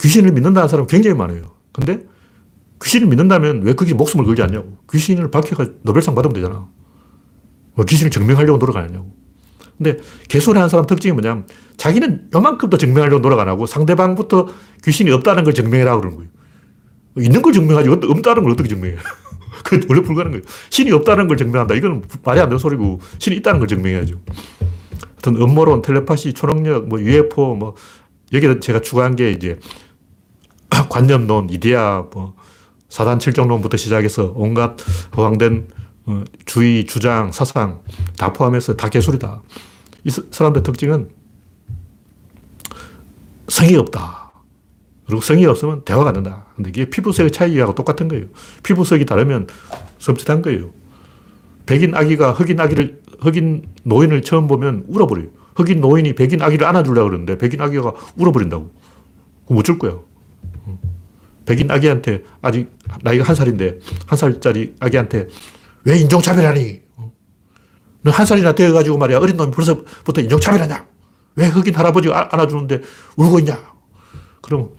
[0.00, 1.54] 귀신을 믿는다는 사람 굉장히 많아요.
[1.72, 2.00] 근데
[2.82, 4.78] 귀신을 믿는다면 왜 거기 목숨을 걸지 않냐고.
[4.92, 6.68] 귀신을 밝혀가 노벨상 받으면 되잖아.
[7.74, 9.14] 뭐 귀신을 증명하려고 노력 안 하냐고.
[9.78, 9.98] 근데
[10.28, 11.46] 개소리 하는 사람 특징이 뭐냐면
[11.76, 14.48] 자기는 요만큼도 증명하려고 노력 안 하고 상대방부터
[14.84, 16.30] 귀신이 없다는 걸 증명해라 그러는 거예요.
[17.18, 18.96] 있는 걸 증명하지 없다는 걸 어떻게 증명해?
[19.64, 20.42] 그건 원래 불가능한 거예요.
[20.70, 21.74] 신이 없다는 걸 증명한다.
[21.74, 24.20] 이건 말이 안 되는 소리고 신이 있다는 걸 증명해야죠.
[25.24, 27.74] 하여튼 음모론, 텔레파시, 초능력, 뭐 UFO, 뭐
[28.32, 29.58] 여기다 제가 추가한 게 이제
[30.90, 32.34] 관념론, 이데아, 뭐
[32.88, 34.76] 사단 칠정론부터 시작해서 온갖
[35.16, 35.83] 허황된 어,
[36.44, 37.82] 주의, 주장, 사상
[38.16, 39.42] 다 포함해서 다 개소리다.
[40.04, 41.08] 이 사람들 특징은
[43.48, 44.32] 성이 없다.
[45.06, 46.46] 그리고 성이 없으면 대화가 안 된다.
[46.56, 48.26] 근데 이게 피부색의 차이하고 똑같은 거예요.
[48.62, 49.46] 피부색이 다르면
[49.98, 50.70] 섬찟한 거예요.
[51.66, 55.28] 백인 아기가 흑인 아기를, 흑인 노인을 처음 보면 울어버려요.
[55.56, 58.70] 흑인 노인이 백인 아기를 안아주려고 그러는데 백인 아기가 울어버린다고.
[59.46, 59.98] 그럼 어쩔 거야.
[61.46, 62.70] 백인 아기한테 아직
[63.02, 65.28] 나이가 한 살인데 한 살짜리 아기한테
[65.84, 66.82] 왜 인종차별하니?
[68.02, 70.86] 너한 살이나 되어가지고 말이야 어린 놈이 벌써부터 인종차별하냐?
[71.36, 72.82] 왜 흑인 할아버지가 안아주는데
[73.16, 73.58] 울고 있냐?
[74.42, 74.70] 그럼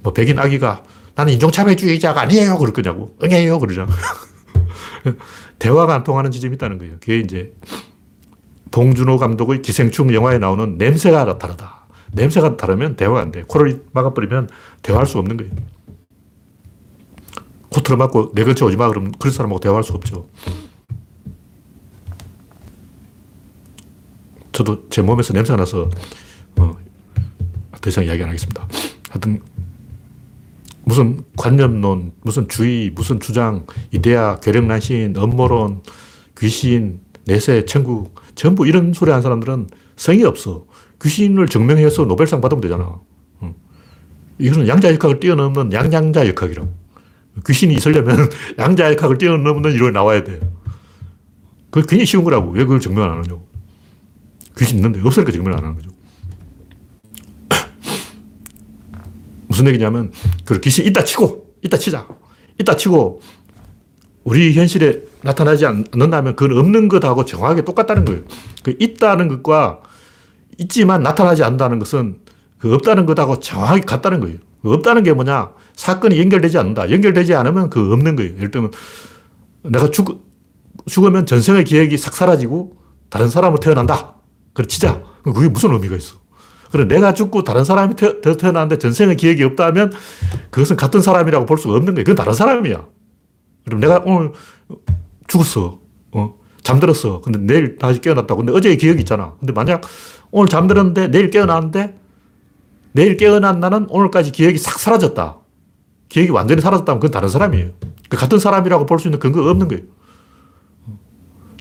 [0.00, 0.82] 뭐 백인 아기가
[1.14, 2.58] 나는 인종차별주의자가 아니에요.
[2.58, 3.16] 그럴 거냐고.
[3.22, 3.58] 응해요.
[3.58, 3.92] 그러잖아.
[5.58, 6.94] 대화가 안 통하는 지점이 있다는 거예요.
[6.94, 7.52] 그게 이제
[8.70, 11.86] 봉준호 감독의 기생충 영화에 나오는 냄새가 다르다.
[12.12, 13.44] 냄새가 다르면 대화가 안 돼.
[13.46, 14.48] 코를 막아버리면
[14.82, 15.52] 대화할 수 없는 거예요.
[17.72, 18.88] 코트를 맞고 내 근처 오지 마.
[18.88, 20.28] 그러면 그런 사람하고 대화할 수 없죠.
[24.52, 25.88] 저도 제 몸에서 냄새가 나서
[26.56, 26.76] 어,
[27.80, 28.68] 더 이상 이야기 안 하겠습니다.
[29.10, 29.40] 하여튼
[30.84, 35.82] 무슨 관념론, 무슨 주의, 무슨 주장, 이데아, 괴력난신, 음모론,
[36.38, 40.66] 귀신, 내세, 천국 전부 이런 소리 하는 사람들은 성이 없어.
[41.00, 43.00] 귀신을 증명해서 노벨상 받으면 되잖아.
[44.38, 46.81] 이거는 양자역학을 뛰어넘는 양양자 역학이라고.
[47.46, 50.40] 귀신이 있으려면 양자역학을 뛰어넘는 이론이 나와야 돼.
[51.70, 52.50] 그게 굉장히 쉬운 거라고.
[52.50, 53.48] 왜 그걸 증명 안 하냐고.
[54.58, 55.90] 귀신 있는데 없으니까 증명 안 하는 거죠.
[59.48, 60.12] 무슨 얘기냐면,
[60.44, 62.06] 그 귀신 있다 치고, 있다 치자.
[62.60, 63.22] 있다 치고,
[64.24, 68.22] 우리 현실에 나타나지 않는다면 그건 없는 것하고 정확하게 똑같다는 거예요.
[68.62, 69.80] 그 있다는 것과
[70.58, 72.18] 있지만 나타나지 않는다는 것은
[72.58, 74.38] 그 없다는 것하고 정확하게 같다는 거예요.
[74.62, 75.50] 그 없다는 게 뭐냐?
[75.76, 76.90] 사건이 연결되지 않는다.
[76.90, 78.34] 연결되지 않으면 그 없는 거예요.
[78.36, 78.72] 예를 들면
[79.64, 80.26] 내가 죽,
[80.86, 82.76] 죽으면 전생의 기억이 싹 사라지고
[83.08, 84.14] 다른 사람으로 태어난다.
[84.52, 85.02] 그래 치자.
[85.22, 86.16] 그게 무슨 의미가 있어?
[86.70, 89.92] 그래 내가 죽고 다른 사람이 태, 태어났는데 전생의 기억이 없다면
[90.50, 92.04] 그것은 같은 사람이라고 볼 수가 없는 거예요.
[92.04, 92.86] 그건 다른 사람이야.
[93.66, 94.32] 그럼 내가 오늘
[95.28, 95.80] 죽었어.
[96.12, 96.34] 어?
[96.62, 97.20] 잠들었어.
[97.20, 98.38] 근데 내일 다시 깨어났다고.
[98.38, 99.34] 근데 어제의 기억이 있잖아.
[99.38, 99.82] 근데 만약
[100.30, 101.98] 오늘 잠들었는데 내일 깨어났는데
[102.92, 105.41] 내일 깨어난 나는 오늘까지 기억이 싹 사라졌다.
[106.12, 107.70] 기억이 완전히 사라졌다면 그건 다른 사람이에요.
[108.10, 109.82] 그 같은 사람이라고 볼 수 있는 근거가 없는 거예요.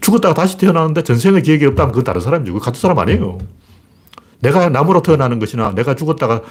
[0.01, 2.53] 죽었다가 다시 태어나는데 전생의 기억이 없다면 그건 다른 사람이죠.
[2.53, 3.37] 그 같은 사람 아니에요.
[4.41, 6.41] 내가 나무로 태어나는 것이나 내가 죽었다가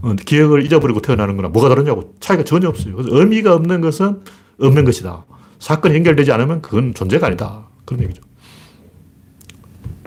[0.00, 2.96] 어, 기억을 잊어버리고 태어나는 거나 뭐가 다르냐고 차이가 전혀 없어요.
[2.96, 4.22] 그래서 의미가 없는 것은
[4.58, 5.26] 없는 것이다.
[5.58, 7.68] 사건이 연결되지 않으면 그건 존재가 아니다.
[7.84, 8.22] 그런 얘기죠.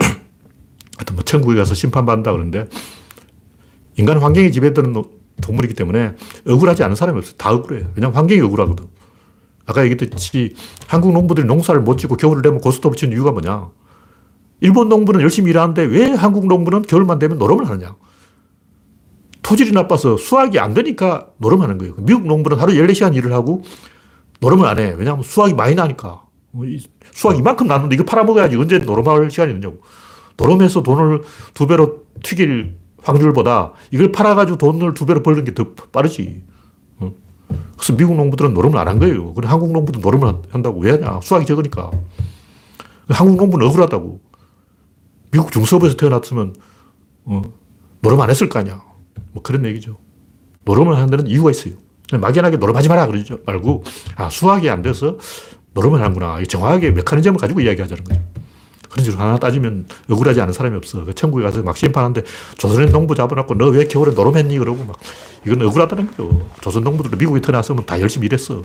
[0.00, 2.66] 하여튼 뭐 천국에 가서 심판받는다 그러는데
[3.96, 4.92] 인간 환경이 지배되는
[5.42, 6.14] 동물이기 때문에
[6.46, 7.34] 억울하지 않은 사람이 없어요.
[7.36, 7.90] 다 억울해요.
[7.94, 8.86] 왜냐하면 환경이 억울하거든.
[9.66, 10.54] 아까 얘기했듯이
[10.86, 13.70] 한국 농부들이 농사를 못 짓고 겨울을 되면 고스톱을 치는 이유가 뭐냐.
[14.60, 17.96] 일본 농부는 열심히 일하는데 왜 한국 농부는 겨울만 되면 노름을 하느냐.
[19.42, 21.94] 토질이 나빠서 수확이 안 되니까 노름하는 거예요.
[21.98, 23.62] 미국 농부는 하루 14시간 일을 하고
[24.40, 24.94] 노름을 안 해.
[24.96, 26.22] 왜냐하면 수확이 많이 나니까.
[27.12, 29.80] 수확 이만큼 났는데 이거 팔아먹어야지 언제 노름할 시간이 있냐고.
[30.36, 31.22] 노름해서 돈을
[31.52, 36.42] 두 배로 튀길 확률보다 이걸 팔아가지고 돈을 두 배로 벌는 게 더 빠르지.
[37.76, 39.34] 그래서 미국 농부들은 노름을 안 한 거예요.
[39.34, 41.20] 그래 한국 농부도 노름을 한- 한다고 왜 하냐?
[41.22, 41.90] 수확이 적으니까.
[43.08, 44.20] 한국 농부는 억울하다고.
[45.30, 46.54] 미국 중서부에서 태어났으면
[47.26, 47.42] 어,
[48.00, 48.82] 노름 안 했을 거 아니야.
[49.32, 49.98] 뭐 그런 얘기죠.
[50.64, 51.74] 노름을 하는 데는 이유가 있어요.
[52.12, 53.84] 막연하게 노름하지 마라 그러지 말고
[54.16, 55.18] 아 수학이 안 돼서
[55.74, 56.40] 노름을 하는구나.
[56.40, 58.20] 이 정확하게 메커니즘을 가지고 이야기하자는 거죠.
[58.94, 61.04] 그런 식으로 하나 따지면 억울하지 않은 사람이 없어.
[61.04, 62.22] 그 천국에 가서 막 심판하는데
[62.58, 64.56] 조선의 농부 잡아놓고 너 왜 겨울에 노름했니?
[64.58, 64.96] 그러고 막
[65.44, 66.48] 이건 억울하다는 거죠.
[66.60, 68.62] 조선 농부들도 미국에 태어났으면 다 열심히 일했어.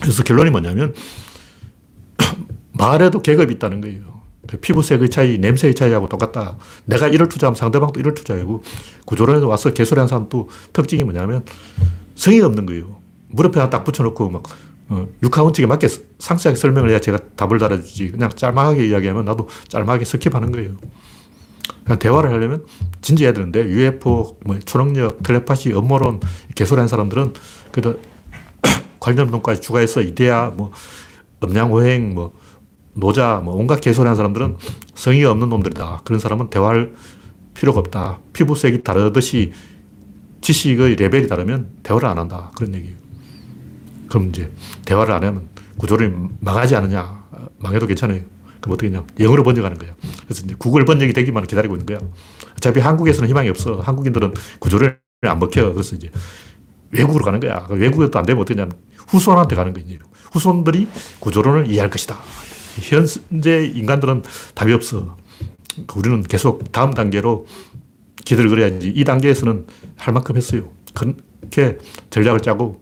[0.00, 0.94] 그래서 결론이 뭐냐면
[2.72, 4.02] 말에도 계급이 있다는 거예요.
[4.46, 6.56] 그 피부색의 차이, 냄새의 차이하고 똑같다.
[6.84, 8.62] 내가 1을 투자하면 상대방도 1을 투자하고
[9.06, 11.44] 구조론에서 와서 개소리한 사람 또 특징이 뭐냐면
[12.14, 12.98] 성의 없는 거예요.
[13.28, 14.50] 무릎에 하나 딱 붙여놓고 막 어,
[15.22, 18.12] 육하원칙에 맞게 상세하게 설명을 해야 제가 답을 달아주지.
[18.12, 20.76] 그냥 짤막하게 이야기하면 나도 짤막하게 skip하는 거예요.
[21.84, 22.64] 그냥 대화를 하려면
[23.00, 26.20] 진지해야 되는데 UFO, 뭐 초능력, 텔레파시, 음모론
[26.54, 27.34] 개소리한 사람들은
[27.72, 28.00] 그래도
[29.00, 30.72] 관련 운동까지 추가해서 이데아, 뭐
[31.42, 32.32] 음양오행, 뭐
[32.94, 34.56] 노자, 뭐 온갖 개소리한 사람들은
[34.94, 36.02] 성의가 없는 놈들이다.
[36.04, 36.94] 그런 사람은 대화할
[37.54, 38.20] 필요가 없다.
[38.32, 39.52] 피부색이 다르듯이
[40.40, 42.50] 지식의 레벨이 다르면 대화를 안 한다.
[42.54, 43.03] 그런 얘기예요.
[44.14, 44.48] 그럼 이제
[44.84, 47.24] 대화를 안 하면 구조를 망하지 않느냐.
[47.58, 48.20] 망해도 괜찮아요.
[48.60, 49.04] 그럼 어떻게 했냐.
[49.18, 49.92] 영어로 번역하는 거예요.
[50.22, 51.98] 그래서 이제 구글 번역이 되기만 기다리고 있는 거야.
[52.52, 53.80] 어차피 한국에서는 희망이 없어.
[53.80, 55.72] 한국인들은 구조를 안 먹혀.
[55.72, 56.12] 그래서 이제
[56.92, 57.64] 외국으로 가는 거야.
[57.64, 58.72] 그 외국에도 안 되면 하냐면
[59.08, 59.98] 후손한테 가는 거예요.
[60.30, 60.86] 후손들이
[61.18, 62.16] 구조론을 이해할 것이다.
[62.82, 64.22] 현재 인간들은
[64.54, 65.16] 답이 없어.
[65.96, 67.48] 우리는 계속 다음 단계로
[68.24, 68.92] 기대를 그려야지.
[68.94, 70.70] 이 단계에서는 할 만큼 했어요.
[70.94, 71.78] 그렇게
[72.10, 72.80] 전략을 짜고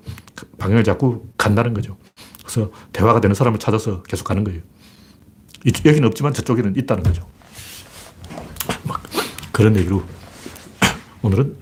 [0.59, 1.97] 방향을 잡고 간다는 거죠.
[2.43, 4.61] 그래서 대화가 되는 사람을 찾아서 계속 가는 거예요.
[5.65, 7.27] 이- 여기는 없지만 저쪽에는 있다는 거죠.
[8.85, 9.03] 막
[9.53, 10.03] 그런 얘기로
[11.23, 11.57] 오늘은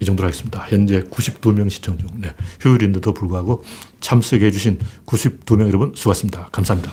[0.00, 0.66] 이 정도로 하겠습니다.
[0.68, 2.08] 현재 92명 시청 중.
[2.16, 2.34] 네.
[2.60, 3.64] 휴일인데도 불구하고
[4.00, 6.48] 참석해 주신 92명 여러분 수고하셨습니다.
[6.52, 6.92] 감사합니다.